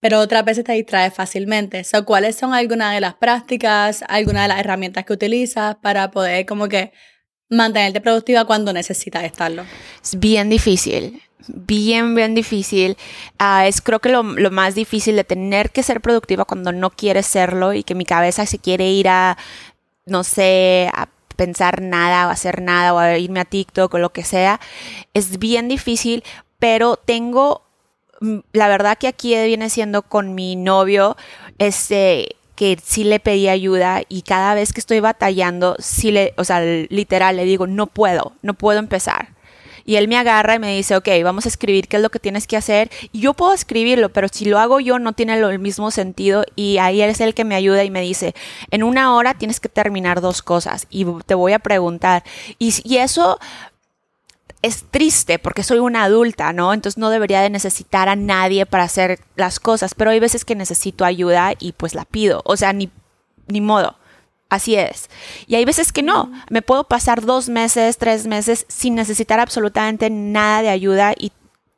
pero 0.00 0.20
otras 0.20 0.44
veces 0.44 0.64
te 0.64 0.72
distraes 0.72 1.12
fácilmente. 1.12 1.84
So, 1.84 2.04
¿Cuáles 2.04 2.36
son 2.36 2.54
algunas 2.54 2.94
de 2.94 3.00
las 3.00 3.14
prácticas, 3.14 4.04
algunas 4.08 4.44
de 4.44 4.48
las 4.48 4.60
herramientas 4.60 5.04
que 5.04 5.12
utilizas 5.12 5.76
para 5.76 6.10
poder 6.10 6.46
como 6.46 6.68
que 6.68 6.92
mantenerte 7.50 8.00
productiva 8.00 8.44
cuando 8.44 8.72
necesitas 8.72 9.24
estarlo? 9.24 9.64
Es 10.02 10.18
bien 10.18 10.48
difícil. 10.48 11.22
Bien, 11.48 12.14
bien 12.14 12.34
difícil. 12.34 12.96
Ah, 13.38 13.66
es 13.66 13.80
creo 13.80 13.98
que 13.98 14.10
lo, 14.10 14.22
lo, 14.22 14.50
más 14.50 14.74
difícil 14.74 15.16
de 15.16 15.24
tener 15.24 15.70
que 15.70 15.82
ser 15.82 16.00
productiva 16.00 16.44
cuando 16.44 16.70
no 16.70 16.90
quieres 16.90 17.26
serlo 17.26 17.72
y 17.72 17.82
que 17.82 17.94
mi 17.94 18.04
cabeza 18.04 18.44
se 18.44 18.58
quiere 18.58 18.90
ir 18.90 19.08
a, 19.08 19.38
no 20.04 20.22
sé, 20.22 20.90
a 20.92 21.08
pensar 21.40 21.80
nada 21.80 22.26
o 22.26 22.30
hacer 22.30 22.60
nada 22.60 22.92
o 22.92 23.16
irme 23.16 23.40
a 23.40 23.46
TikTok 23.46 23.94
o 23.94 23.98
lo 23.98 24.12
que 24.12 24.24
sea. 24.24 24.60
Es 25.14 25.38
bien 25.38 25.68
difícil, 25.68 26.22
pero 26.58 26.96
tengo, 26.96 27.62
mm, 28.20 28.40
la 28.52 28.68
verdad 28.68 28.98
que 28.98 29.08
aquí 29.08 29.34
viene 29.46 29.70
siendo 29.70 30.02
con 30.02 30.34
mi 30.34 30.54
novio, 30.54 31.16
este 31.58 32.36
que 32.56 32.78
sí 32.84 33.04
le 33.04 33.20
pedí 33.20 33.48
ayuda 33.48 34.02
y 34.06 34.20
cada 34.20 34.52
vez 34.52 34.74
que 34.74 34.80
estoy 34.80 35.00
batallando, 35.00 35.76
sí 35.78 36.10
le, 36.10 36.34
o 36.36 36.44
sea, 36.44 36.60
literal 36.60 37.36
le 37.36 37.46
digo, 37.46 37.66
no 37.66 37.86
puedo, 37.86 38.34
no 38.42 38.52
puedo 38.52 38.78
empezar 38.78 39.28
y 39.84 39.96
él 39.96 40.08
me 40.08 40.16
agarra 40.16 40.54
y 40.54 40.58
me 40.58 40.76
dice, 40.76 40.96
ok, 40.96 41.08
vamos 41.22 41.46
a 41.46 41.48
escribir 41.48 41.88
qué 41.88 41.96
es 41.96 42.02
lo 42.02 42.10
que 42.10 42.18
tienes 42.18 42.46
que 42.46 42.56
hacer. 42.56 42.90
Y 43.12 43.20
yo 43.20 43.34
puedo 43.34 43.52
escribirlo, 43.52 44.10
pero 44.10 44.28
si 44.28 44.44
lo 44.44 44.58
hago 44.58 44.80
yo 44.80 44.98
no 44.98 45.12
tiene 45.12 45.38
el 45.38 45.58
mismo 45.58 45.90
sentido. 45.90 46.44
Y 46.56 46.78
ahí 46.78 47.02
él 47.02 47.10
es 47.10 47.20
el 47.20 47.34
que 47.34 47.44
me 47.44 47.54
ayuda 47.54 47.84
y 47.84 47.90
me 47.90 48.00
dice, 48.00 48.34
en 48.70 48.82
una 48.82 49.14
hora 49.14 49.34
tienes 49.34 49.60
que 49.60 49.68
terminar 49.68 50.20
dos 50.20 50.42
cosas 50.42 50.86
y 50.90 51.06
te 51.26 51.34
voy 51.34 51.52
a 51.52 51.58
preguntar. 51.58 52.24
Y, 52.58 52.74
y 52.84 52.98
eso 52.98 53.38
es 54.62 54.84
triste 54.90 55.38
porque 55.38 55.62
soy 55.62 55.78
una 55.78 56.04
adulta, 56.04 56.52
¿no? 56.52 56.74
Entonces 56.74 56.98
no 56.98 57.10
debería 57.10 57.40
de 57.40 57.50
necesitar 57.50 58.08
a 58.08 58.16
nadie 58.16 58.66
para 58.66 58.84
hacer 58.84 59.20
las 59.36 59.58
cosas, 59.60 59.94
pero 59.94 60.10
hay 60.10 60.20
veces 60.20 60.44
que 60.44 60.54
necesito 60.54 61.04
ayuda 61.04 61.54
y 61.58 61.72
pues 61.72 61.94
la 61.94 62.04
pido, 62.04 62.42
o 62.44 62.56
sea, 62.56 62.72
ni, 62.72 62.90
ni 63.46 63.60
modo. 63.60 63.96
Así 64.50 64.74
es. 64.74 65.08
Y 65.46 65.54
hay 65.54 65.64
veces 65.64 65.92
que 65.92 66.02
no. 66.02 66.30
Me 66.50 66.60
puedo 66.60 66.84
pasar 66.84 67.24
dos 67.24 67.48
meses, 67.48 67.96
tres 67.98 68.26
meses 68.26 68.66
sin 68.68 68.96
necesitar 68.96 69.38
absolutamente 69.38 70.10
nada 70.10 70.60
de 70.62 70.68
ayuda 70.68 71.14
y 71.16 71.32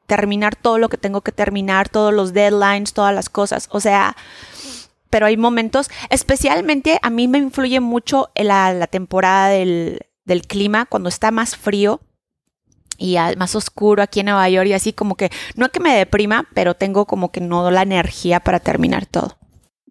terminar 0.07 0.57
todo 0.57 0.79
lo 0.79 0.89
que 0.89 0.97
tengo 0.97 1.21
que 1.21 1.33
terminar, 1.33 1.91
todos 1.91 2.13
los 2.13 2.33
deadlines, 2.33 2.95
todas 2.95 3.15
las 3.15 3.29
cosas. 3.29 3.69
O 3.71 3.79
sea, 3.79 4.17
pero 5.11 5.27
hay 5.27 5.37
momentos, 5.37 5.91
especialmente 6.09 6.99
a 7.03 7.11
mí 7.11 7.29
me 7.29 7.39
influye 7.39 7.81
mucho 7.81 8.31
la, 8.35 8.73
la 8.73 8.87
temporada 8.87 9.49
del, 9.49 10.01
del 10.25 10.47
clima, 10.47 10.87
cuando 10.87 11.11
está 11.11 11.31
más 11.31 11.57
frío 11.57 12.01
y 12.97 13.17
más 13.37 13.55
oscuro 13.55 14.03
aquí 14.03 14.21
en 14.21 14.27
Nueva 14.27 14.49
York 14.49 14.69
y 14.69 14.73
así 14.73 14.95
como 14.95 15.17
que, 15.17 15.31
no 15.57 15.67
es 15.67 15.73
que 15.73 15.81
me 15.81 15.95
deprima, 15.95 16.49
pero 16.55 16.75
tengo 16.75 17.05
como 17.07 17.31
que 17.31 17.43
no 17.43 17.71
la 17.71 17.83
energía 17.83 18.41
para 18.41 18.61
terminar 18.61 19.05
todo. 19.05 19.37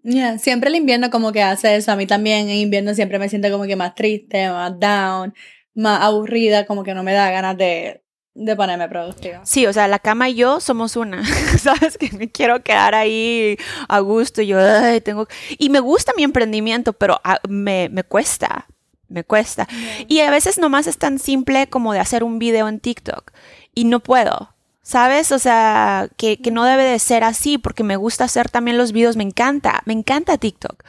Yeah, 0.03 0.39
siempre 0.39 0.69
el 0.69 0.75
invierno 0.75 1.09
como 1.09 1.31
que 1.31 1.43
hace 1.43 1.75
eso. 1.75 1.91
A 1.91 1.95
mí 1.95 2.07
también 2.07 2.49
en 2.49 2.57
invierno 2.57 2.93
siempre 2.93 3.19
me 3.19 3.29
siento 3.29 3.51
como 3.51 3.65
que 3.65 3.75
más 3.75 3.95
triste, 3.95 4.49
más 4.49 4.79
down, 4.79 5.33
más 5.75 6.01
aburrida, 6.01 6.65
como 6.65 6.83
que 6.83 6.93
no 6.93 7.03
me 7.03 7.13
da 7.13 7.29
ganas 7.29 7.57
de, 7.57 8.01
de 8.33 8.55
ponerme 8.55 8.87
productiva. 8.89 9.41
Sí, 9.45 9.67
o 9.67 9.73
sea, 9.73 9.87
la 9.87 9.99
cama 9.99 10.29
y 10.29 10.35
yo 10.35 10.59
somos 10.59 10.95
una, 10.95 11.23
¿sabes? 11.57 11.97
Que 11.97 12.11
me 12.11 12.31
quiero 12.31 12.63
quedar 12.63 12.95
ahí 12.95 13.57
a 13.87 13.99
gusto 13.99 14.41
y 14.41 14.47
yo 14.47 14.59
ay, 14.59 15.01
tengo... 15.01 15.27
Y 15.57 15.69
me 15.69 15.79
gusta 15.79 16.13
mi 16.15 16.23
emprendimiento, 16.23 16.93
pero 16.93 17.19
ah, 17.23 17.39
me, 17.47 17.89
me 17.89 18.03
cuesta, 18.03 18.67
me 19.07 19.23
cuesta. 19.23 19.67
Y 20.07 20.21
a 20.21 20.31
veces 20.31 20.57
nomás 20.57 20.87
es 20.87 20.97
tan 20.97 21.19
simple 21.19 21.67
como 21.67 21.93
de 21.93 21.99
hacer 21.99 22.23
un 22.23 22.39
video 22.39 22.67
en 22.67 22.79
TikTok 22.79 23.31
y 23.75 23.85
no 23.85 23.99
puedo. 23.99 24.50
¿Sabes? 24.83 25.31
O 25.31 25.39
sea, 25.39 26.09
que, 26.17 26.37
que, 26.37 26.51
no 26.51 26.65
debe 26.65 26.83
de 26.83 26.99
ser 26.99 27.23
así 27.23 27.57
porque 27.57 27.83
me 27.83 27.97
gusta 27.97 28.23
hacer 28.23 28.49
también 28.49 28.77
los 28.77 28.91
videos, 28.91 29.15
me 29.15 29.23
encanta, 29.23 29.81
me 29.85 29.93
encanta 29.93 30.37
TikTok. 30.37 30.83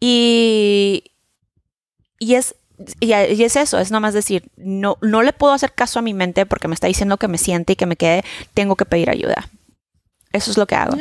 Y, 0.00 1.04
y 2.18 2.34
es 2.34 2.54
y, 3.00 3.12
es 3.12 3.56
eso, 3.56 3.78
es 3.78 3.90
nomás 3.90 4.14
decir, 4.14 4.50
no, 4.56 4.98
no 5.00 5.22
le 5.22 5.32
puedo 5.32 5.52
hacer 5.52 5.72
caso 5.72 5.98
a 5.98 6.02
mi 6.02 6.14
mente 6.14 6.46
porque 6.46 6.68
me 6.68 6.74
está 6.74 6.86
diciendo 6.86 7.16
que 7.16 7.28
me 7.28 7.38
siente 7.38 7.72
y 7.72 7.76
que 7.76 7.86
me 7.86 7.96
quede, 7.96 8.22
tengo 8.54 8.76
que 8.76 8.84
pedir 8.84 9.10
ayuda. 9.10 9.48
Eso 10.32 10.50
es 10.50 10.58
lo 10.58 10.66
que 10.66 10.74
hago. 10.74 10.96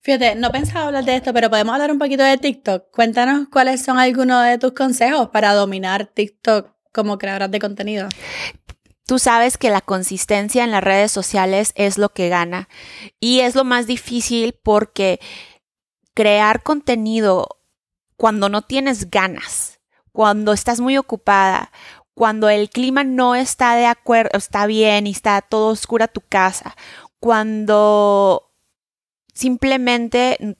Fíjate, 0.00 0.34
no 0.34 0.50
pensaba 0.50 0.86
hablar 0.86 1.04
de 1.04 1.16
esto, 1.16 1.32
pero 1.32 1.50
podemos 1.50 1.74
hablar 1.74 1.90
un 1.90 1.98
poquito 1.98 2.22
de 2.22 2.38
TikTok. 2.38 2.90
Cuéntanos 2.90 3.48
cuáles 3.50 3.82
son 3.82 3.98
algunos 3.98 4.44
de 4.44 4.58
tus 4.58 4.72
consejos 4.72 5.28
para 5.28 5.52
dominar 5.54 6.06
TikTok 6.06 6.72
como 6.92 7.18
creadora 7.18 7.48
de 7.48 7.58
contenido. 7.58 8.08
Tú 9.06 9.18
sabes 9.18 9.58
que 9.58 9.70
la 9.70 9.80
consistencia 9.80 10.64
en 10.64 10.70
las 10.70 10.82
redes 10.82 11.12
sociales 11.12 11.72
es 11.76 11.98
lo 11.98 12.08
que 12.10 12.28
gana 12.28 12.68
y 13.20 13.40
es 13.40 13.54
lo 13.54 13.64
más 13.64 13.86
difícil 13.86 14.54
porque 14.62 15.20
crear 16.14 16.62
contenido 16.62 17.48
cuando 18.16 18.48
no 18.48 18.62
tienes 18.62 19.10
ganas 19.10 19.74
cuando 20.14 20.52
estás 20.52 20.78
muy 20.78 20.96
ocupada, 20.96 21.72
cuando 22.14 22.48
el 22.48 22.70
clima 22.70 23.02
no 23.02 23.34
está 23.34 23.74
de 23.74 23.86
acuerdo, 23.86 24.38
está 24.38 24.64
bien 24.66 25.08
y 25.08 25.10
está 25.10 25.42
todo 25.42 25.72
oscura 25.72 26.06
tu 26.06 26.20
casa, 26.20 26.76
cuando 27.18 28.52
simplemente 29.34 30.56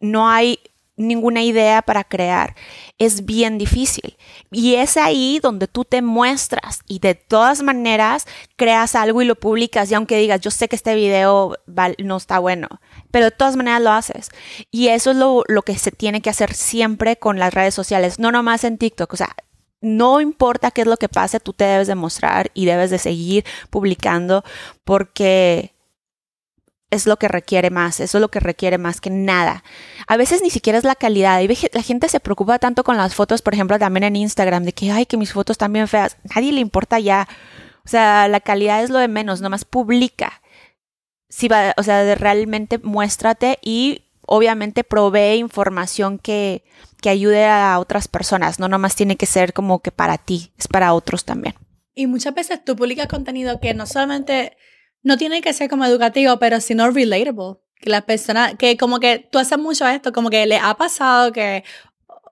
no 0.00 0.28
hay 0.28 0.60
ninguna 0.96 1.42
idea 1.42 1.82
para 1.82 2.04
crear. 2.04 2.54
Es 2.98 3.24
bien 3.24 3.58
difícil. 3.58 4.16
Y 4.50 4.74
es 4.76 4.96
ahí 4.96 5.40
donde 5.42 5.66
tú 5.68 5.84
te 5.84 6.02
muestras 6.02 6.80
y 6.86 6.98
de 6.98 7.14
todas 7.14 7.62
maneras 7.62 8.26
creas 8.56 8.94
algo 8.94 9.22
y 9.22 9.24
lo 9.24 9.34
publicas. 9.34 9.90
Y 9.90 9.94
aunque 9.94 10.18
digas, 10.18 10.40
yo 10.40 10.50
sé 10.50 10.68
que 10.68 10.76
este 10.76 10.94
video 10.94 11.56
no 11.98 12.16
está 12.16 12.38
bueno, 12.38 12.68
pero 13.10 13.26
de 13.26 13.30
todas 13.30 13.56
maneras 13.56 13.82
lo 13.82 13.90
haces. 13.90 14.30
Y 14.70 14.88
eso 14.88 15.10
es 15.12 15.16
lo, 15.16 15.44
lo 15.48 15.62
que 15.62 15.78
se 15.78 15.90
tiene 15.90 16.20
que 16.20 16.30
hacer 16.30 16.54
siempre 16.54 17.16
con 17.16 17.38
las 17.38 17.54
redes 17.54 17.74
sociales, 17.74 18.18
no 18.18 18.32
nomás 18.32 18.64
en 18.64 18.78
TikTok. 18.78 19.12
O 19.12 19.16
sea, 19.16 19.34
no 19.82 20.20
importa 20.20 20.70
qué 20.70 20.82
es 20.82 20.86
lo 20.86 20.96
que 20.96 21.08
pase, 21.08 21.40
tú 21.40 21.52
te 21.52 21.64
debes 21.64 21.88
demostrar 21.88 22.50
y 22.54 22.66
debes 22.66 22.90
de 22.90 22.98
seguir 22.98 23.44
publicando 23.68 24.44
porque 24.84 25.71
es 26.92 27.06
lo 27.06 27.16
que 27.16 27.26
requiere 27.26 27.70
más, 27.70 28.00
eso 28.00 28.18
es 28.18 28.20
lo 28.20 28.30
que 28.30 28.38
requiere 28.38 28.76
más 28.76 29.00
que 29.00 29.08
nada. 29.08 29.64
A 30.06 30.18
veces 30.18 30.42
ni 30.42 30.50
siquiera 30.50 30.78
es 30.78 30.84
la 30.84 30.94
calidad. 30.94 31.40
Y 31.40 31.48
la 31.72 31.82
gente 31.82 32.08
se 32.08 32.20
preocupa 32.20 32.58
tanto 32.58 32.84
con 32.84 32.98
las 32.98 33.14
fotos, 33.14 33.40
por 33.40 33.54
ejemplo, 33.54 33.78
también 33.78 34.04
en 34.04 34.16
Instagram, 34.16 34.64
de 34.64 34.74
que, 34.74 34.92
ay, 34.92 35.06
que 35.06 35.16
mis 35.16 35.32
fotos 35.32 35.54
están 35.54 35.72
bien 35.72 35.88
feas. 35.88 36.18
Nadie 36.34 36.52
le 36.52 36.60
importa 36.60 37.00
ya. 37.00 37.26
O 37.84 37.88
sea, 37.88 38.28
la 38.28 38.40
calidad 38.40 38.84
es 38.84 38.90
lo 38.90 38.98
de 38.98 39.08
menos, 39.08 39.40
nomás 39.40 39.64
publica. 39.64 40.42
Si 41.30 41.48
va, 41.48 41.72
o 41.78 41.82
sea, 41.82 42.14
realmente 42.14 42.78
muéstrate 42.78 43.58
y 43.62 44.04
obviamente 44.26 44.84
provee 44.84 45.36
información 45.36 46.18
que, 46.18 46.62
que 47.00 47.08
ayude 47.08 47.46
a 47.46 47.78
otras 47.78 48.06
personas. 48.06 48.60
No 48.60 48.68
nomás 48.68 48.96
tiene 48.96 49.16
que 49.16 49.26
ser 49.26 49.54
como 49.54 49.80
que 49.80 49.92
para 49.92 50.18
ti, 50.18 50.52
es 50.58 50.68
para 50.68 50.92
otros 50.92 51.24
también. 51.24 51.54
Y 51.94 52.06
muchas 52.06 52.34
veces 52.34 52.62
tú 52.62 52.76
publicas 52.76 53.06
contenido 53.06 53.60
que 53.60 53.72
no 53.72 53.86
solamente 53.86 54.58
no 55.02 55.16
tiene 55.16 55.40
que 55.40 55.52
ser 55.52 55.68
como 55.68 55.84
educativo, 55.84 56.38
pero 56.38 56.60
sino 56.60 56.90
relatable. 56.90 57.58
Que 57.80 57.90
las 57.90 58.02
personas, 58.02 58.54
que 58.56 58.76
como 58.76 59.00
que 59.00 59.18
tú 59.18 59.38
haces 59.38 59.58
mucho 59.58 59.86
esto, 59.88 60.12
como 60.12 60.30
que 60.30 60.46
le 60.46 60.56
ha 60.56 60.74
pasado 60.74 61.32
que, 61.32 61.64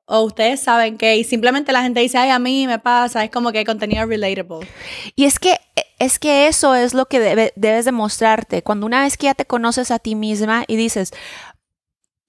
o 0.06 0.22
ustedes 0.22 0.60
saben 0.60 0.96
que, 0.96 1.16
y 1.16 1.24
simplemente 1.24 1.72
la 1.72 1.82
gente 1.82 2.00
dice, 2.00 2.18
ay, 2.18 2.30
a 2.30 2.38
mí 2.38 2.66
me 2.66 2.78
pasa, 2.78 3.24
es 3.24 3.30
como 3.30 3.52
que 3.52 3.64
contenido 3.64 4.06
relatable. 4.06 4.68
Y 5.16 5.24
es 5.24 5.38
que, 5.38 5.58
es 5.98 6.18
que 6.18 6.46
eso 6.46 6.74
es 6.74 6.94
lo 6.94 7.06
que 7.06 7.50
debes 7.56 7.84
demostrarte. 7.84 8.62
Cuando 8.62 8.86
una 8.86 9.02
vez 9.02 9.16
que 9.16 9.26
ya 9.26 9.34
te 9.34 9.44
conoces 9.44 9.90
a 9.90 9.98
ti 9.98 10.14
misma 10.14 10.64
y 10.66 10.76
dices, 10.76 11.12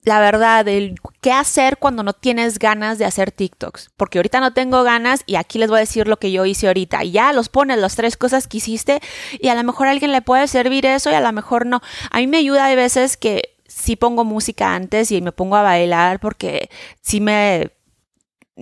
la 0.03 0.19
verdad, 0.19 0.67
el 0.67 0.95
qué 1.21 1.31
hacer 1.31 1.77
cuando 1.77 2.01
no 2.01 2.13
tienes 2.13 2.57
ganas 2.57 2.97
de 2.97 3.05
hacer 3.05 3.31
TikToks. 3.31 3.91
Porque 3.97 4.17
ahorita 4.17 4.39
no 4.39 4.53
tengo 4.53 4.83
ganas 4.83 5.23
y 5.27 5.35
aquí 5.35 5.59
les 5.59 5.69
voy 5.69 5.77
a 5.77 5.81
decir 5.81 6.07
lo 6.07 6.17
que 6.17 6.31
yo 6.31 6.45
hice 6.45 6.67
ahorita. 6.67 7.03
Y 7.03 7.11
ya 7.11 7.33
los 7.33 7.49
pones 7.49 7.77
las 7.77 7.95
tres 7.95 8.17
cosas 8.17 8.47
que 8.47 8.57
hiciste 8.57 8.99
y 9.39 9.49
a 9.49 9.55
lo 9.55 9.63
mejor 9.63 9.87
a 9.87 9.91
alguien 9.91 10.11
le 10.11 10.21
puede 10.21 10.47
servir 10.47 10.85
eso 10.85 11.11
y 11.11 11.13
a 11.13 11.21
lo 11.21 11.31
mejor 11.31 11.65
no. 11.65 11.81
A 12.09 12.17
mí 12.17 12.27
me 12.27 12.37
ayuda 12.37 12.65
a 12.65 12.75
veces 12.75 13.15
que 13.15 13.55
sí 13.67 13.95
pongo 13.95 14.23
música 14.25 14.73
antes 14.73 15.11
y 15.11 15.21
me 15.21 15.31
pongo 15.31 15.55
a 15.55 15.61
bailar 15.61 16.19
porque 16.19 16.69
sí 17.01 17.21
me 17.21 17.71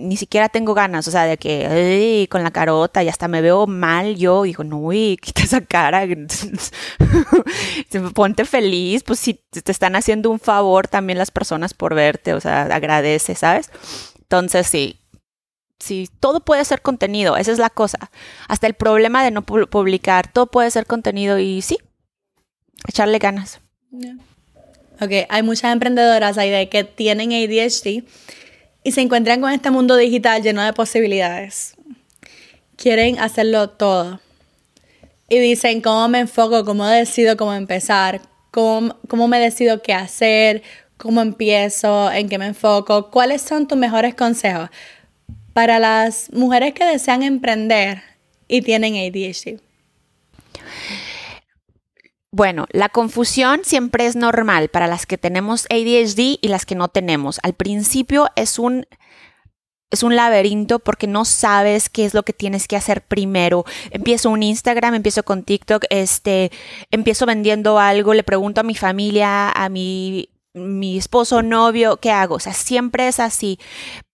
ni 0.00 0.16
siquiera 0.16 0.48
tengo 0.48 0.74
ganas, 0.74 1.06
o 1.06 1.10
sea, 1.10 1.24
de 1.24 1.36
que 1.36 2.26
con 2.30 2.42
la 2.42 2.50
carota 2.50 3.02
y 3.02 3.08
hasta 3.08 3.28
me 3.28 3.40
veo 3.40 3.66
mal 3.66 4.16
yo, 4.16 4.42
digo, 4.42 4.64
no, 4.64 4.78
uy, 4.78 5.18
quita 5.20 5.42
esa 5.42 5.60
cara, 5.60 6.04
ponte 8.14 8.44
feliz, 8.44 9.02
pues 9.02 9.18
si 9.18 9.34
te 9.34 9.70
están 9.70 9.96
haciendo 9.96 10.30
un 10.30 10.40
favor 10.40 10.88
también 10.88 11.18
las 11.18 11.30
personas 11.30 11.74
por 11.74 11.94
verte, 11.94 12.34
o 12.34 12.40
sea, 12.40 12.62
agradece, 12.62 13.34
¿sabes? 13.34 13.70
Entonces, 14.18 14.66
sí, 14.66 14.98
sí, 15.78 16.08
todo 16.20 16.40
puede 16.40 16.64
ser 16.64 16.82
contenido, 16.82 17.36
esa 17.36 17.52
es 17.52 17.58
la 17.58 17.70
cosa. 17.70 18.10
Hasta 18.48 18.66
el 18.66 18.74
problema 18.74 19.24
de 19.24 19.30
no 19.30 19.42
publicar, 19.42 20.32
todo 20.32 20.46
puede 20.46 20.70
ser 20.70 20.86
contenido 20.86 21.38
y 21.38 21.62
sí, 21.62 21.78
echarle 22.88 23.18
ganas. 23.18 23.60
Ok, 25.00 25.12
hay 25.28 25.42
muchas 25.42 25.72
emprendedoras 25.72 26.38
ahí 26.38 26.50
de 26.50 26.68
que 26.68 26.84
tienen 26.84 27.32
ADHD 27.32 28.04
y 28.82 28.92
se 28.92 29.00
encuentran 29.00 29.40
con 29.40 29.52
este 29.52 29.70
mundo 29.70 29.96
digital 29.96 30.42
lleno 30.42 30.62
de 30.62 30.72
posibilidades. 30.72 31.74
Quieren 32.76 33.18
hacerlo 33.18 33.70
todo. 33.70 34.20
Y 35.28 35.38
dicen, 35.38 35.80
¿cómo 35.80 36.08
me 36.08 36.20
enfoco? 36.20 36.64
¿Cómo 36.64 36.86
decido 36.86 37.36
cómo 37.36 37.54
empezar? 37.54 38.20
¿Cómo, 38.50 38.96
cómo 39.08 39.28
me 39.28 39.38
decido 39.38 39.82
qué 39.82 39.92
hacer? 39.92 40.62
¿Cómo 40.96 41.20
empiezo? 41.20 42.10
¿En 42.10 42.28
qué 42.28 42.38
me 42.38 42.46
enfoco? 42.46 43.10
¿Cuáles 43.10 43.42
son 43.42 43.68
tus 43.68 43.78
mejores 43.78 44.14
consejos 44.14 44.70
para 45.52 45.78
las 45.78 46.32
mujeres 46.32 46.74
que 46.74 46.84
desean 46.84 47.22
emprender 47.22 48.02
y 48.48 48.62
tienen 48.62 48.94
ADHD? 48.94 49.60
Bueno, 52.32 52.66
la 52.70 52.88
confusión 52.88 53.62
siempre 53.64 54.06
es 54.06 54.14
normal 54.14 54.68
para 54.68 54.86
las 54.86 55.04
que 55.04 55.18
tenemos 55.18 55.66
ADHD 55.66 56.38
y 56.40 56.48
las 56.48 56.64
que 56.64 56.76
no 56.76 56.88
tenemos. 56.88 57.40
Al 57.42 57.54
principio 57.54 58.28
es 58.36 58.58
un 58.58 58.86
es 59.90 60.04
un 60.04 60.14
laberinto 60.14 60.78
porque 60.78 61.08
no 61.08 61.24
sabes 61.24 61.88
qué 61.90 62.04
es 62.04 62.14
lo 62.14 62.22
que 62.22 62.32
tienes 62.32 62.68
que 62.68 62.76
hacer 62.76 63.02
primero. 63.02 63.64
Empiezo 63.90 64.30
un 64.30 64.44
Instagram, 64.44 64.94
empiezo 64.94 65.24
con 65.24 65.42
TikTok, 65.42 65.84
este, 65.90 66.52
empiezo 66.92 67.26
vendiendo 67.26 67.80
algo, 67.80 68.14
le 68.14 68.22
pregunto 68.22 68.60
a 68.60 68.64
mi 68.64 68.76
familia, 68.76 69.50
a 69.50 69.68
mi, 69.68 70.28
mi 70.54 70.96
esposo, 70.96 71.42
novio, 71.42 71.96
¿qué 71.96 72.12
hago? 72.12 72.36
O 72.36 72.40
sea, 72.40 72.52
siempre 72.52 73.08
es 73.08 73.18
así, 73.18 73.58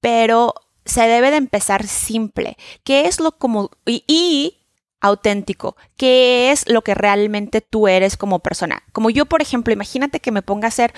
pero 0.01 0.55
se 0.87 1.03
debe 1.03 1.31
de 1.31 1.37
empezar 1.37 1.87
simple. 1.87 2.57
¿Qué 2.83 3.07
es 3.07 3.21
lo 3.21 3.33
como... 3.33 3.71
y 3.85 4.66
auténtico, 5.07 5.77
qué 5.97 6.51
es 6.51 6.69
lo 6.69 6.83
que 6.83 6.95
realmente 6.95 7.61
tú 7.61 7.89
eres 7.89 8.17
como 8.17 8.41
persona. 8.41 8.83
Como 8.93 9.11
yo, 9.11 9.27
por 9.27 9.43
ejemplo, 9.43 9.73
imagínate 9.73 10.21
que 10.21 10.33
me 10.33 10.43
ponga 10.43 10.67
a 10.67 10.69
hacer, 10.69 10.93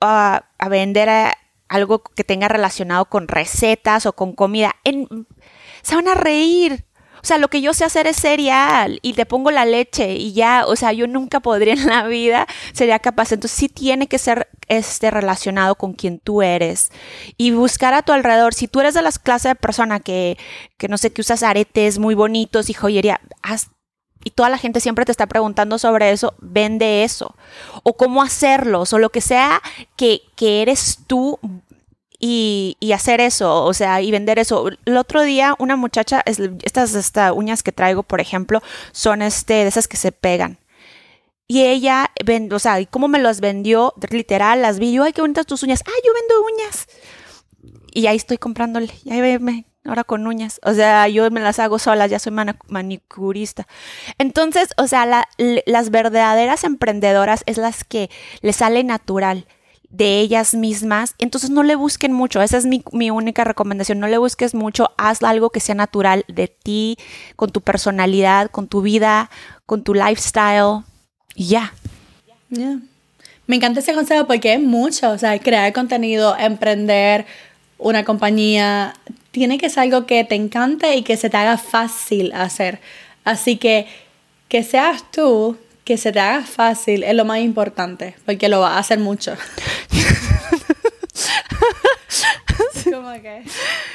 a 0.00 0.68
vender 0.68 1.08
algo 1.68 2.02
que 2.02 2.24
tenga 2.24 2.48
relacionado 2.48 3.06
con 3.06 3.28
recetas 3.28 4.06
o 4.06 4.14
con 4.14 4.32
comida. 4.32 4.74
Se 5.82 5.94
van 5.94 6.08
a 6.08 6.14
reír. 6.14 6.84
O 7.24 7.26
sea, 7.26 7.38
lo 7.38 7.48
que 7.48 7.62
yo 7.62 7.72
sé 7.72 7.86
hacer 7.86 8.06
es 8.06 8.18
cereal 8.18 8.98
y 9.00 9.14
te 9.14 9.24
pongo 9.24 9.50
la 9.50 9.64
leche 9.64 10.12
y 10.12 10.34
ya, 10.34 10.66
o 10.66 10.76
sea, 10.76 10.92
yo 10.92 11.06
nunca 11.06 11.40
podría 11.40 11.72
en 11.72 11.86
la 11.86 12.06
vida, 12.06 12.46
sería 12.74 12.98
capaz. 12.98 13.32
Entonces 13.32 13.58
sí 13.58 13.70
tiene 13.70 14.08
que 14.08 14.18
ser 14.18 14.46
este, 14.68 15.10
relacionado 15.10 15.76
con 15.76 15.94
quien 15.94 16.18
tú 16.18 16.42
eres 16.42 16.92
y 17.38 17.52
buscar 17.52 17.94
a 17.94 18.02
tu 18.02 18.12
alrededor. 18.12 18.52
Si 18.52 18.68
tú 18.68 18.80
eres 18.80 18.92
de 18.92 19.00
las 19.00 19.18
clases 19.18 19.52
de 19.52 19.54
persona 19.54 20.00
que, 20.00 20.36
que 20.76 20.88
no 20.88 20.98
sé, 20.98 21.14
que 21.14 21.22
usas 21.22 21.42
aretes 21.42 21.98
muy 21.98 22.14
bonitos 22.14 22.68
y 22.68 22.74
joyería, 22.74 23.22
haz, 23.42 23.70
y 24.22 24.32
toda 24.32 24.50
la 24.50 24.58
gente 24.58 24.80
siempre 24.80 25.06
te 25.06 25.12
está 25.12 25.26
preguntando 25.26 25.78
sobre 25.78 26.10
eso, 26.10 26.34
vende 26.42 27.04
eso. 27.04 27.36
O 27.84 27.94
cómo 27.94 28.22
hacerlo, 28.22 28.84
o 28.90 28.98
lo 28.98 29.08
que 29.08 29.22
sea 29.22 29.62
que, 29.96 30.20
que 30.36 30.60
eres 30.60 30.98
tú 31.06 31.38
y, 32.18 32.92
hacer 32.92 33.20
eso, 33.20 33.64
o 33.64 33.74
sea, 33.74 34.00
y 34.00 34.10
vender 34.10 34.38
eso. 34.38 34.68
El 34.84 34.96
otro 34.96 35.22
día 35.22 35.54
una 35.58 35.76
muchacha, 35.76 36.22
estas, 36.24 36.94
estas 36.94 37.32
uñas 37.32 37.62
que 37.62 37.72
traigo, 37.72 38.02
por 38.02 38.20
ejemplo, 38.20 38.62
son 38.92 39.22
este, 39.22 39.54
de 39.54 39.66
esas 39.68 39.88
que 39.88 39.96
se 39.96 40.12
pegan. 40.12 40.58
Y 41.46 41.62
ella, 41.62 42.10
o 42.52 42.58
sea, 42.58 42.80
¿y 42.80 42.86
cómo 42.86 43.08
me 43.08 43.18
las 43.18 43.40
vendió? 43.40 43.92
Literal, 44.10 44.62
las 44.62 44.78
vi 44.78 44.92
yo, 44.92 45.04
ay, 45.04 45.12
qué 45.12 45.20
bonitas 45.20 45.46
tus 45.46 45.62
uñas. 45.62 45.82
Ah, 45.86 46.00
yo 46.04 46.12
vendo 46.14 46.46
uñas. 46.54 46.86
Y 47.92 48.06
ahí 48.06 48.16
estoy 48.16 48.38
comprándole. 48.38 48.90
Y 49.04 49.12
ahí 49.12 49.38
me, 49.38 49.66
ahora 49.84 50.04
con 50.04 50.26
uñas. 50.26 50.58
O 50.64 50.72
sea, 50.72 51.06
yo 51.08 51.30
me 51.30 51.40
las 51.40 51.58
hago 51.58 51.78
solas, 51.78 52.10
ya 52.10 52.18
soy 52.18 52.32
manicurista. 52.68 53.66
Entonces, 54.18 54.70
o 54.78 54.86
sea, 54.86 55.26
las 55.36 55.90
verdaderas 55.90 56.64
emprendedoras 56.64 57.42
es 57.46 57.58
las 57.58 57.84
que 57.84 58.08
les 58.40 58.56
sale 58.56 58.82
natural 58.82 59.46
de 59.96 60.18
ellas 60.20 60.54
mismas. 60.54 61.14
Entonces 61.18 61.50
no 61.50 61.62
le 61.62 61.76
busquen 61.76 62.12
mucho. 62.12 62.42
Esa 62.42 62.58
es 62.58 62.66
mi, 62.66 62.82
mi, 62.92 63.10
única 63.10 63.44
recomendación. 63.44 64.00
No 64.00 64.08
le 64.08 64.18
busques 64.18 64.54
mucho. 64.54 64.92
Haz 64.96 65.22
algo 65.22 65.50
que 65.50 65.60
sea 65.60 65.74
natural 65.74 66.24
de 66.28 66.48
ti, 66.48 66.96
con 67.36 67.50
tu 67.50 67.60
personalidad, 67.60 68.50
con 68.50 68.68
tu 68.68 68.82
vida, 68.82 69.30
con 69.66 69.84
tu 69.84 69.94
lifestyle. 69.94 70.82
Y 71.34 71.46
ya. 71.46 71.72
Me 73.46 73.56
encanta 73.56 73.80
ese 73.80 73.94
consejo 73.94 74.26
porque 74.26 74.54
es 74.54 74.60
mucho. 74.60 75.10
O 75.10 75.18
sea, 75.18 75.38
crear 75.38 75.72
contenido, 75.72 76.36
emprender 76.36 77.26
una 77.78 78.04
compañía, 78.04 78.94
tiene 79.30 79.58
que 79.58 79.68
ser 79.68 79.84
algo 79.84 80.06
que 80.06 80.24
te 80.24 80.34
encante 80.34 80.96
y 80.96 81.02
que 81.02 81.16
se 81.16 81.30
te 81.30 81.36
haga 81.36 81.58
fácil 81.58 82.32
hacer. 82.32 82.80
Así 83.24 83.56
que 83.56 83.86
que 84.48 84.62
seas 84.62 85.10
tú, 85.10 85.56
que 85.84 85.98
se 85.98 86.12
te 86.12 86.20
haga 86.20 86.44
fácil 86.44 87.02
es 87.02 87.14
lo 87.14 87.24
más 87.24 87.40
importante, 87.40 88.14
porque 88.24 88.48
lo 88.48 88.60
va 88.60 88.76
a 88.76 88.78
hacer 88.78 88.98
mucho. 88.98 89.36
¿Cómo 92.90 93.12
que? 93.22 93.44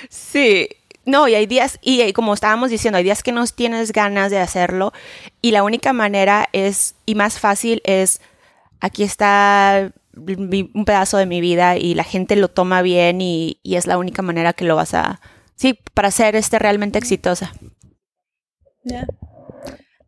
Sí, 0.09 0.69
no, 1.05 1.27
y 1.27 1.35
hay 1.35 1.47
días, 1.47 1.79
y 1.81 2.13
como 2.13 2.33
estábamos 2.33 2.69
diciendo, 2.69 2.97
hay 2.97 3.03
días 3.03 3.23
que 3.23 3.31
no 3.31 3.45
tienes 3.47 3.91
ganas 3.91 4.29
de 4.29 4.37
hacerlo 4.37 4.93
y 5.41 5.51
la 5.51 5.63
única 5.63 5.93
manera 5.93 6.47
es, 6.53 6.95
y 7.05 7.15
más 7.15 7.39
fácil 7.39 7.81
es, 7.83 8.21
aquí 8.79 9.03
está 9.03 9.91
un 10.15 10.85
pedazo 10.85 11.17
de 11.17 11.25
mi 11.25 11.41
vida 11.41 11.77
y 11.77 11.95
la 11.95 12.03
gente 12.03 12.35
lo 12.35 12.49
toma 12.49 12.81
bien 12.81 13.21
y, 13.21 13.59
es 13.63 13.87
la 13.87 13.97
única 13.97 14.21
manera 14.21 14.53
que 14.53 14.65
lo 14.65 14.75
vas 14.75 14.93
a, 14.93 15.19
sí, 15.55 15.79
para 15.93 16.11
ser 16.11 16.35
este 16.35 16.59
realmente 16.59 16.99
exitosa. 16.99 17.53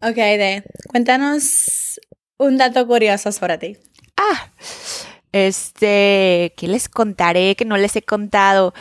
Ok, 0.04 0.16
de, 0.16 0.64
cuéntanos 0.90 2.00
un 2.38 2.58
dato 2.58 2.88
curioso 2.88 3.32
sobre 3.32 3.58
ti. 3.60 3.78
Ah, 4.18 4.52
este, 5.32 6.54
¿qué 6.58 6.68
les 6.68 6.90
contaré 6.90 7.56
que 7.56 7.66
no 7.66 7.78
les 7.78 7.96
he 7.96 8.02
contado? 8.02 8.74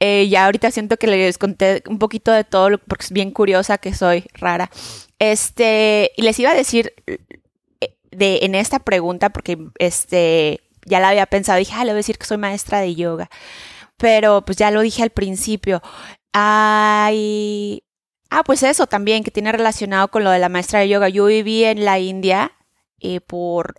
Eh, 0.00 0.28
ya 0.28 0.46
ahorita 0.46 0.70
siento 0.70 0.96
que 0.96 1.06
les 1.06 1.38
conté 1.38 1.82
un 1.88 1.98
poquito 1.98 2.32
de 2.32 2.44
todo 2.44 2.78
porque 2.78 3.04
es 3.04 3.12
bien 3.12 3.30
curiosa 3.30 3.78
que 3.78 3.94
soy, 3.94 4.24
rara. 4.34 4.70
Este, 5.18 6.10
y 6.16 6.22
les 6.22 6.38
iba 6.40 6.50
a 6.50 6.54
decir 6.54 6.92
eh, 7.06 7.18
de, 8.10 8.40
en 8.42 8.54
esta 8.56 8.80
pregunta, 8.80 9.30
porque 9.30 9.56
este, 9.78 10.60
ya 10.86 11.00
la 11.00 11.10
había 11.10 11.26
pensado, 11.26 11.58
dije, 11.58 11.74
ah, 11.76 11.84
le 11.84 11.92
voy 11.92 11.98
a 11.98 12.04
decir 12.04 12.18
que 12.18 12.26
soy 12.26 12.36
maestra 12.38 12.80
de 12.80 12.94
yoga. 12.94 13.30
Pero 13.96 14.44
pues 14.44 14.58
ya 14.58 14.70
lo 14.70 14.80
dije 14.80 15.02
al 15.02 15.10
principio. 15.10 15.82
Ay. 16.32 17.84
Ah, 18.30 18.42
pues 18.44 18.62
eso 18.62 18.86
también, 18.86 19.22
que 19.22 19.30
tiene 19.30 19.52
relacionado 19.52 20.08
con 20.08 20.24
lo 20.24 20.30
de 20.30 20.38
la 20.38 20.48
maestra 20.48 20.80
de 20.80 20.88
yoga. 20.88 21.08
Yo 21.08 21.26
viví 21.26 21.64
en 21.64 21.84
la 21.84 21.98
India 21.98 22.52
eh, 23.00 23.20
por 23.20 23.76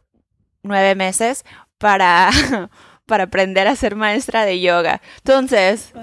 nueve 0.64 0.96
meses 0.96 1.44
para, 1.78 2.30
para 3.06 3.26
aprender 3.26 3.68
a 3.68 3.76
ser 3.76 3.96
maestra 3.96 4.46
de 4.46 4.62
yoga. 4.62 5.02
Entonces, 5.18 5.94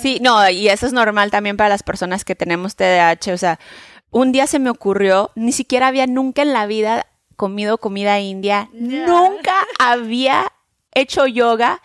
sí, 0.00 0.18
no, 0.20 0.48
y 0.48 0.68
eso 0.68 0.86
es 0.86 0.92
normal 0.92 1.30
también 1.30 1.56
para 1.56 1.70
las 1.70 1.82
personas 1.82 2.24
que 2.24 2.34
tenemos 2.34 2.76
TDAH. 2.76 3.32
O 3.32 3.38
sea, 3.38 3.58
un 4.10 4.32
día 4.32 4.46
se 4.46 4.58
me 4.58 4.70
ocurrió, 4.70 5.30
ni 5.34 5.52
siquiera 5.52 5.88
había 5.88 6.06
nunca 6.06 6.42
en 6.42 6.52
la 6.52 6.66
vida 6.66 7.06
comido 7.36 7.78
comida 7.78 8.20
india, 8.20 8.68
nunca 8.72 9.54
había 9.78 10.52
hecho 10.94 11.26
yoga 11.26 11.80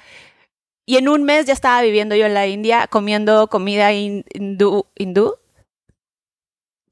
y 0.85 0.97
en 0.97 1.09
un 1.09 1.23
mes 1.23 1.45
ya 1.45 1.53
estaba 1.53 1.81
viviendo 1.81 2.15
yo 2.15 2.25
en 2.25 2.33
la 2.33 2.47
India 2.47 2.87
comiendo 2.87 3.47
comida 3.47 3.91
hindú, 3.91 4.85
hindú. 4.95 5.35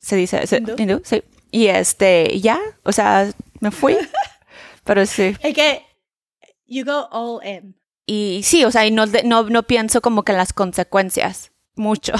Se 0.06 0.16
dice 0.16 0.46
hindú, 0.78 1.02
sí. 1.04 1.24
Y 1.50 1.66
este, 1.66 2.40
ya, 2.40 2.60
o 2.84 2.92
sea, 2.92 3.28
me 3.60 3.72
fui. 3.72 3.98
Pero 4.84 5.04
sí. 5.08 5.36
Es 5.42 5.56
que 5.56 5.82
you 6.68 6.86
go 6.86 7.08
all 7.12 7.44
in. 7.44 7.76
Y 8.06 8.42
sí, 8.44 8.64
o 8.66 8.72
sea, 8.72 8.86
y 8.86 8.92
no, 8.92 9.08
no, 9.24 9.50
no 9.50 9.64
pienso 9.64 10.02
como 10.02 10.22
que 10.22 10.34
en 10.34 10.38
las 10.38 10.54
consecuencias 10.54 11.54
mucho. 11.76 12.14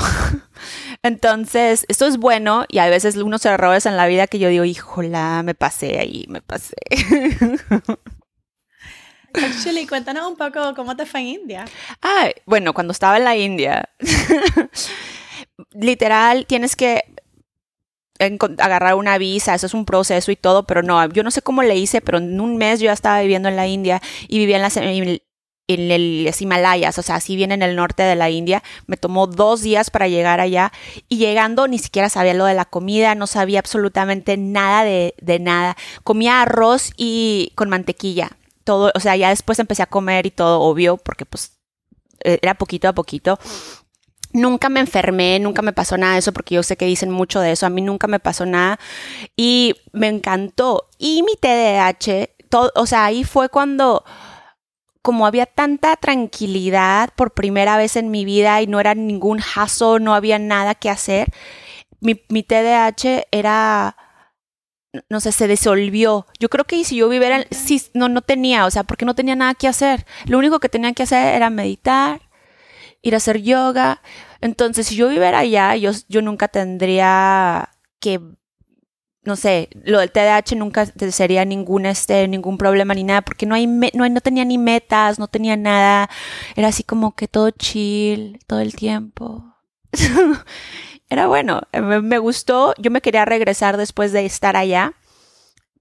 Entonces, 1.04 1.86
esto 1.88 2.08
es 2.08 2.18
bueno 2.18 2.66
y 2.70 2.80
hay 2.80 2.90
veces 2.90 3.18
unos 3.18 3.46
errores 3.46 3.86
en 3.86 3.98
la 3.98 4.08
vida 4.08 4.26
que 4.26 4.40
yo 4.40 4.50
digo, 4.50 4.66
híjola, 4.66 5.44
me 5.44 5.54
pasé 5.54 6.00
ahí, 6.00 6.26
me 6.28 6.42
pasé. 6.42 6.74
Actually, 9.32 9.86
cuéntanos 9.86 10.28
un 10.28 10.38
poco 10.38 10.74
cómo 10.74 10.96
te 10.96 11.06
fue 11.06 11.20
en 11.20 11.28
India. 11.28 11.66
Ah, 12.02 12.32
bueno, 12.48 12.74
cuando 12.74 12.94
estaba 12.94 13.18
en 13.18 13.26
la 13.26 13.36
India, 13.36 13.90
literal, 15.72 16.48
tienes 16.48 16.76
que 16.76 17.04
agarrar 18.20 18.96
una 18.96 19.18
visa, 19.18 19.56
eso 19.56 19.66
es 19.66 19.74
un 19.74 19.86
proceso 19.86 20.32
y 20.32 20.36
todo, 20.36 20.66
pero 20.66 20.84
no, 20.84 21.06
yo 21.10 21.24
no 21.24 21.32
sé 21.32 21.42
cómo 21.42 21.64
le 21.64 21.76
hice, 21.76 22.02
pero 22.02 22.18
en 22.20 22.40
un 22.40 22.58
mes 22.58 22.80
yo 22.80 22.86
ya 22.86 22.94
estaba 22.94 23.20
viviendo 23.22 23.50
en 23.50 23.56
la 23.56 23.68
India 23.68 24.02
y 24.28 24.40
vivía 24.40 24.56
en 24.56 24.62
la, 24.62 24.72
en 24.76 25.22
el, 25.68 26.32
Himalayas, 26.40 26.98
o 27.00 27.02
sea, 27.02 27.20
si 27.20 27.36
bien 27.36 27.52
en 27.52 27.64
el 27.64 27.76
norte 27.76 28.04
de 28.04 28.16
la 28.16 28.30
India. 28.30 28.62
Me 28.86 28.98
tomó 28.98 29.26
dos 29.26 29.62
días 29.62 29.90
para 29.90 30.08
llegar 30.08 30.40
allá 30.40 30.72
y 31.10 31.18
llegando 31.18 31.68
ni 31.68 31.80
siquiera 31.80 32.08
sabía 32.10 32.36
lo 32.36 32.46
de 32.46 32.54
la 32.54 32.66
comida, 32.66 33.16
no 33.16 33.26
sabía 33.26 33.60
absolutamente 33.60 34.38
nada 34.38 34.84
de, 34.84 35.16
de 35.20 35.40
nada. 35.40 35.76
Comía 36.04 36.42
arroz 36.42 36.92
y 36.98 37.52
con 37.56 37.70
mantequilla. 37.70 38.38
Todo, 38.64 38.92
o 38.94 39.00
sea, 39.00 39.16
ya 39.16 39.30
después 39.30 39.58
empecé 39.60 39.84
a 39.84 39.88
comer 39.88 40.28
y 40.28 40.32
todo, 40.32 40.62
obvio, 40.62 40.98
porque 40.98 41.26
pues 41.26 41.58
e, 42.24 42.40
era 42.42 42.54
poquito 42.54 42.88
a 42.88 42.94
poquito. 42.94 43.40
Nunca 44.36 44.68
me 44.68 44.82
enfermé, 44.82 45.40
nunca 45.40 45.62
me 45.62 45.72
pasó 45.72 45.98
nada 45.98 46.14
de 46.14 46.20
eso, 46.20 46.34
porque 46.34 46.56
yo 46.56 46.64
sé 46.64 46.76
que 46.76 46.86
dicen 46.86 47.10
mucho 47.10 47.40
de 47.40 47.54
eso. 47.54 47.66
A 47.66 47.70
mí 47.70 47.82
nunca 47.82 48.08
me 48.08 48.20
pasó 48.20 48.46
nada 48.46 48.80
y 49.38 49.76
me 49.94 50.10
encantó. 50.10 50.90
Y 50.98 51.24
mi 51.24 51.36
TDAH, 51.36 52.28
todo, 52.50 52.72
o 52.76 52.86
sea, 52.86 53.06
ahí 53.06 53.24
fue 53.24 53.48
cuando 53.48 54.04
como 55.02 55.26
había 55.26 55.46
tanta 55.46 55.96
tranquilidad 55.96 57.12
por 57.16 57.34
primera 57.34 57.78
vez 57.78 57.96
en 57.96 58.12
mi 58.12 58.26
vida 58.26 58.62
y 58.62 58.68
no 58.68 58.80
era 58.80 58.94
ningún 58.94 59.40
hassle, 59.40 60.00
no 60.02 60.16
había 60.16 60.40
nada 60.40 60.74
que 60.76 60.90
hacer, 60.90 61.32
mi, 62.02 62.22
mi 62.28 62.44
TDAH 62.44 63.28
era, 63.32 63.96
no 65.10 65.20
sé, 65.20 65.32
se 65.32 65.48
disolvió. 65.48 66.28
Yo 66.40 66.50
creo 66.50 66.66
que 66.66 66.84
si 66.84 66.98
yo 66.98 67.08
viviera, 67.08 67.46
sí, 67.52 67.82
no, 67.94 68.10
no 68.10 68.22
tenía, 68.22 68.66
o 68.66 68.72
sea, 68.72 68.84
porque 68.84 69.06
no 69.06 69.16
tenía 69.16 69.36
nada 69.36 69.54
que 69.54 69.68
hacer. 69.68 70.06
Lo 70.26 70.38
único 70.38 70.60
que 70.60 70.70
tenía 70.70 70.94
que 70.94 71.04
hacer 71.04 71.36
era 71.36 71.50
meditar, 71.50 72.22
ir 73.06 73.14
a 73.14 73.18
hacer 73.18 73.42
yoga. 73.42 74.02
Entonces, 74.42 74.88
si 74.88 74.96
yo 74.96 75.08
viviera 75.08 75.40
allá, 75.40 75.76
yo, 75.76 75.92
yo 76.10 76.22
nunca 76.22 76.48
tendría 76.48 77.70
que 78.00 78.20
no 79.24 79.36
sé, 79.36 79.70
lo 79.84 80.00
del 80.00 80.12
TDAH 80.12 80.56
nunca 80.56 80.86
sería 80.86 81.46
ningún, 81.46 81.88
este, 81.88 82.28
ningún 82.28 82.60
problema 82.60 82.94
ni 82.94 83.04
nada, 83.04 83.24
porque 83.24 83.48
no, 83.48 83.56
hay 83.56 83.66
no, 83.66 84.08
no 84.08 84.22
tenía 84.22 84.46
ni 84.46 84.60
metas, 84.60 85.18
no 85.18 85.28
tenía 85.28 85.58
nada, 85.58 86.12
era 86.56 86.68
así 86.68 86.84
como 86.84 87.16
que 87.16 87.28
todo 87.28 87.50
chill, 87.50 88.38
todo 88.46 88.60
el 88.60 88.76
tiempo. 88.76 89.44
era 91.10 91.26
bueno, 91.26 91.62
me, 91.74 92.04
me, 92.04 92.20
gustó, 92.20 92.76
yo 92.78 92.92
me 92.92 93.02
quería 93.02 93.26
regresar 93.26 93.78
después 93.78 94.12
de 94.12 94.28
estar 94.28 94.56
allá, 94.56 94.94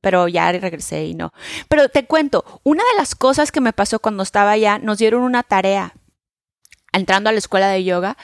pero 0.01 0.27
ya 0.27 0.51
regresé 0.51 1.05
y 1.05 1.15
no. 1.15 1.35
Pero 1.69 1.91
te 1.91 2.07
cuento, 2.07 2.47
una 2.63 2.83
de 2.93 2.99
las 2.99 3.15
cosas 3.15 3.53
que 3.53 3.61
me 3.61 3.75
pasó 3.75 3.99
cuando 3.99 4.23
estaba 4.23 4.53
allá, 4.53 4.79
nos 4.79 4.97
dieron 4.97 5.21
una 5.21 5.43
tarea 5.43 5.93
entrando 6.95 7.29
a 7.29 7.33
la 7.33 7.39
escuela 7.39 7.69
de 7.69 7.85
yoga 7.85 8.17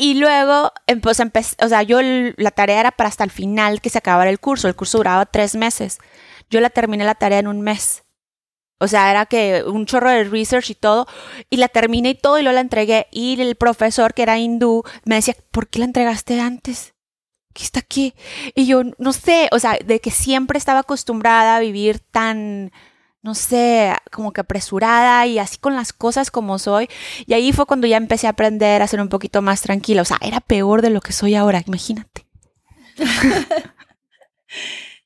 y 0.00 0.14
luego, 0.14 0.72
em, 0.86 0.98
pues 1.02 1.20
empecé, 1.20 1.56
o 1.62 1.68
sea, 1.68 1.82
yo 1.82 1.98
la 2.00 2.50
tarea 2.52 2.80
era 2.80 2.90
para 2.90 3.10
hasta 3.10 3.22
el 3.22 3.30
final 3.30 3.82
que 3.82 3.90
se 3.90 3.98
acabara 3.98 4.30
el 4.30 4.40
curso. 4.40 4.66
El 4.66 4.74
curso 4.74 4.96
duraba 4.96 5.26
tres 5.26 5.56
meses. 5.56 5.98
Yo 6.48 6.60
la 6.62 6.70
terminé 6.70 7.04
la 7.04 7.14
tarea 7.16 7.38
en 7.38 7.48
un 7.48 7.60
mes. 7.60 8.04
O 8.78 8.88
sea, 8.88 9.10
era 9.10 9.26
que 9.26 9.62
un 9.66 9.84
chorro 9.84 10.08
de 10.08 10.24
research 10.24 10.70
y 10.70 10.74
todo. 10.74 11.06
Y 11.50 11.58
la 11.58 11.68
terminé 11.68 12.10
y 12.10 12.14
todo 12.14 12.38
y 12.38 12.42
luego 12.42 12.54
la 12.54 12.62
entregué. 12.62 13.08
Y 13.10 13.38
el 13.42 13.56
profesor, 13.56 14.14
que 14.14 14.22
era 14.22 14.38
hindú, 14.38 14.84
me 15.04 15.16
decía, 15.16 15.34
¿por 15.50 15.68
qué 15.68 15.80
la 15.80 15.84
entregaste 15.84 16.40
antes? 16.40 16.94
¿Qué 17.52 17.62
está 17.64 17.80
aquí? 17.80 18.14
Y 18.54 18.64
yo, 18.64 18.82
no 18.96 19.12
sé, 19.12 19.50
o 19.52 19.58
sea, 19.58 19.76
de 19.84 20.00
que 20.00 20.10
siempre 20.10 20.56
estaba 20.56 20.78
acostumbrada 20.78 21.56
a 21.56 21.60
vivir 21.60 21.98
tan 21.98 22.72
no 23.22 23.34
sé, 23.34 23.92
como 24.10 24.32
que 24.32 24.40
apresurada 24.40 25.26
y 25.26 25.38
así 25.38 25.58
con 25.58 25.74
las 25.74 25.92
cosas 25.92 26.30
como 26.30 26.58
soy. 26.58 26.88
Y 27.26 27.34
ahí 27.34 27.52
fue 27.52 27.66
cuando 27.66 27.86
ya 27.86 27.96
empecé 27.96 28.26
a 28.26 28.30
aprender 28.30 28.82
a 28.82 28.86
ser 28.86 29.00
un 29.00 29.08
poquito 29.08 29.42
más 29.42 29.62
tranquila. 29.62 30.02
O 30.02 30.06
sea, 30.06 30.18
era 30.22 30.40
peor 30.40 30.82
de 30.82 30.90
lo 30.90 31.00
que 31.00 31.12
soy 31.12 31.34
ahora, 31.34 31.62
imagínate. 31.66 32.26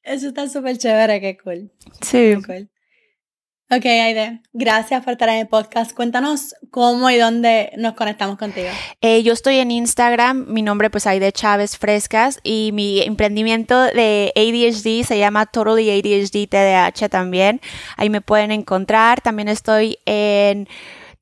Eso 0.03 0.29
está 0.29 0.48
súper 0.48 0.79
chévere, 0.79 1.20
qué 1.20 1.37
cool. 1.38 1.72
Sí. 2.03 2.35
cool. 2.44 2.70
Ok, 3.76 3.87
Aide, 3.87 4.40
gracias 4.52 5.02
por 5.02 5.14
estar 5.14 5.28
en 5.30 5.38
el 5.38 5.48
podcast. 5.48 5.94
Cuéntanos 5.94 6.54
cómo 6.70 7.10
y 7.10 7.16
dónde 7.16 7.72
nos 7.76 7.94
conectamos 7.94 8.38
contigo. 8.38 8.68
Eh, 9.00 9.24
yo 9.24 9.32
estoy 9.32 9.56
en 9.56 9.72
Instagram, 9.72 10.46
mi 10.48 10.62
nombre 10.62 10.90
pues 10.90 11.08
Aide 11.08 11.32
Chávez 11.32 11.76
Frescas 11.76 12.38
y 12.44 12.70
mi 12.72 13.00
emprendimiento 13.00 13.82
de 13.82 14.32
ADHD 14.37 15.04
se 15.04 15.18
llama 15.18 15.46
Totally 15.46 15.90
ADHD 15.90 16.46
TDH 16.48 17.08
también. 17.08 17.60
Ahí 17.96 18.10
me 18.10 18.20
pueden 18.20 18.52
encontrar. 18.52 19.20
También 19.22 19.48
estoy 19.48 19.98
en 20.06 20.68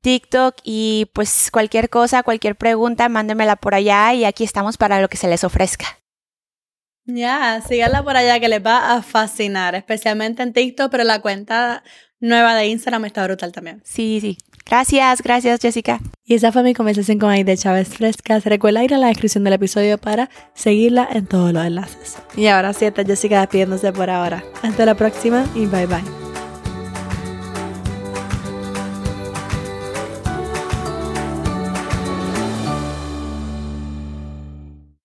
TikTok 0.01 0.57
y 0.63 1.09
pues 1.13 1.49
cualquier 1.49 1.89
cosa, 1.89 2.21
cualquier 2.21 2.55
pregunta, 2.55 3.09
mándenmela 3.09 3.55
por 3.55 3.73
allá 3.73 4.13
y 4.13 4.25
aquí 4.25 4.43
estamos 4.43 4.77
para 4.77 5.01
lo 5.01 5.07
que 5.07 5.17
se 5.17 5.27
les 5.27 5.43
ofrezca. 5.43 5.85
Ya, 7.05 7.61
síganla 7.67 8.01
por 8.03 8.15
allá 8.15 8.39
que 8.39 8.47
les 8.47 8.65
va 8.65 8.93
a 8.93 9.01
fascinar, 9.01 9.75
especialmente 9.75 10.41
en 10.41 10.53
TikTok, 10.53 10.89
pero 10.89 11.03
la 11.03 11.19
cuenta 11.19 11.83
nueva 12.23 12.55
de 12.55 12.67
Instagram 12.67 13.05
está 13.05 13.23
brutal 13.23 13.51
también. 13.51 13.81
Sí, 13.83 14.19
sí. 14.21 14.37
Gracias, 14.65 15.21
gracias 15.21 15.59
Jessica. 15.61 15.99
Y 16.25 16.35
esa 16.35 16.51
fue 16.51 16.63
mi 16.63 16.73
conversación 16.73 17.19
con 17.19 17.29
Aide 17.29 17.57
Chávez 17.57 17.89
Frescas. 17.89 18.45
Recuerda 18.45 18.83
ir 18.83 18.93
a 18.93 18.97
la 18.97 19.07
descripción 19.07 19.43
del 19.43 19.53
episodio 19.53 19.97
para 19.97 20.29
seguirla 20.53 21.07
en 21.11 21.27
todos 21.27 21.51
los 21.53 21.65
enlaces. 21.65 22.17
Y 22.37 22.47
ahora 22.47 22.73
sí, 22.73 22.85
está 22.85 23.03
Jessica 23.03 23.41
despidiéndose 23.41 23.91
por 23.91 24.09
ahora. 24.09 24.43
Hasta 24.61 24.85
la 24.85 24.95
próxima 24.95 25.45
y 25.53 25.65
bye 25.65 25.85
bye. 25.85 26.32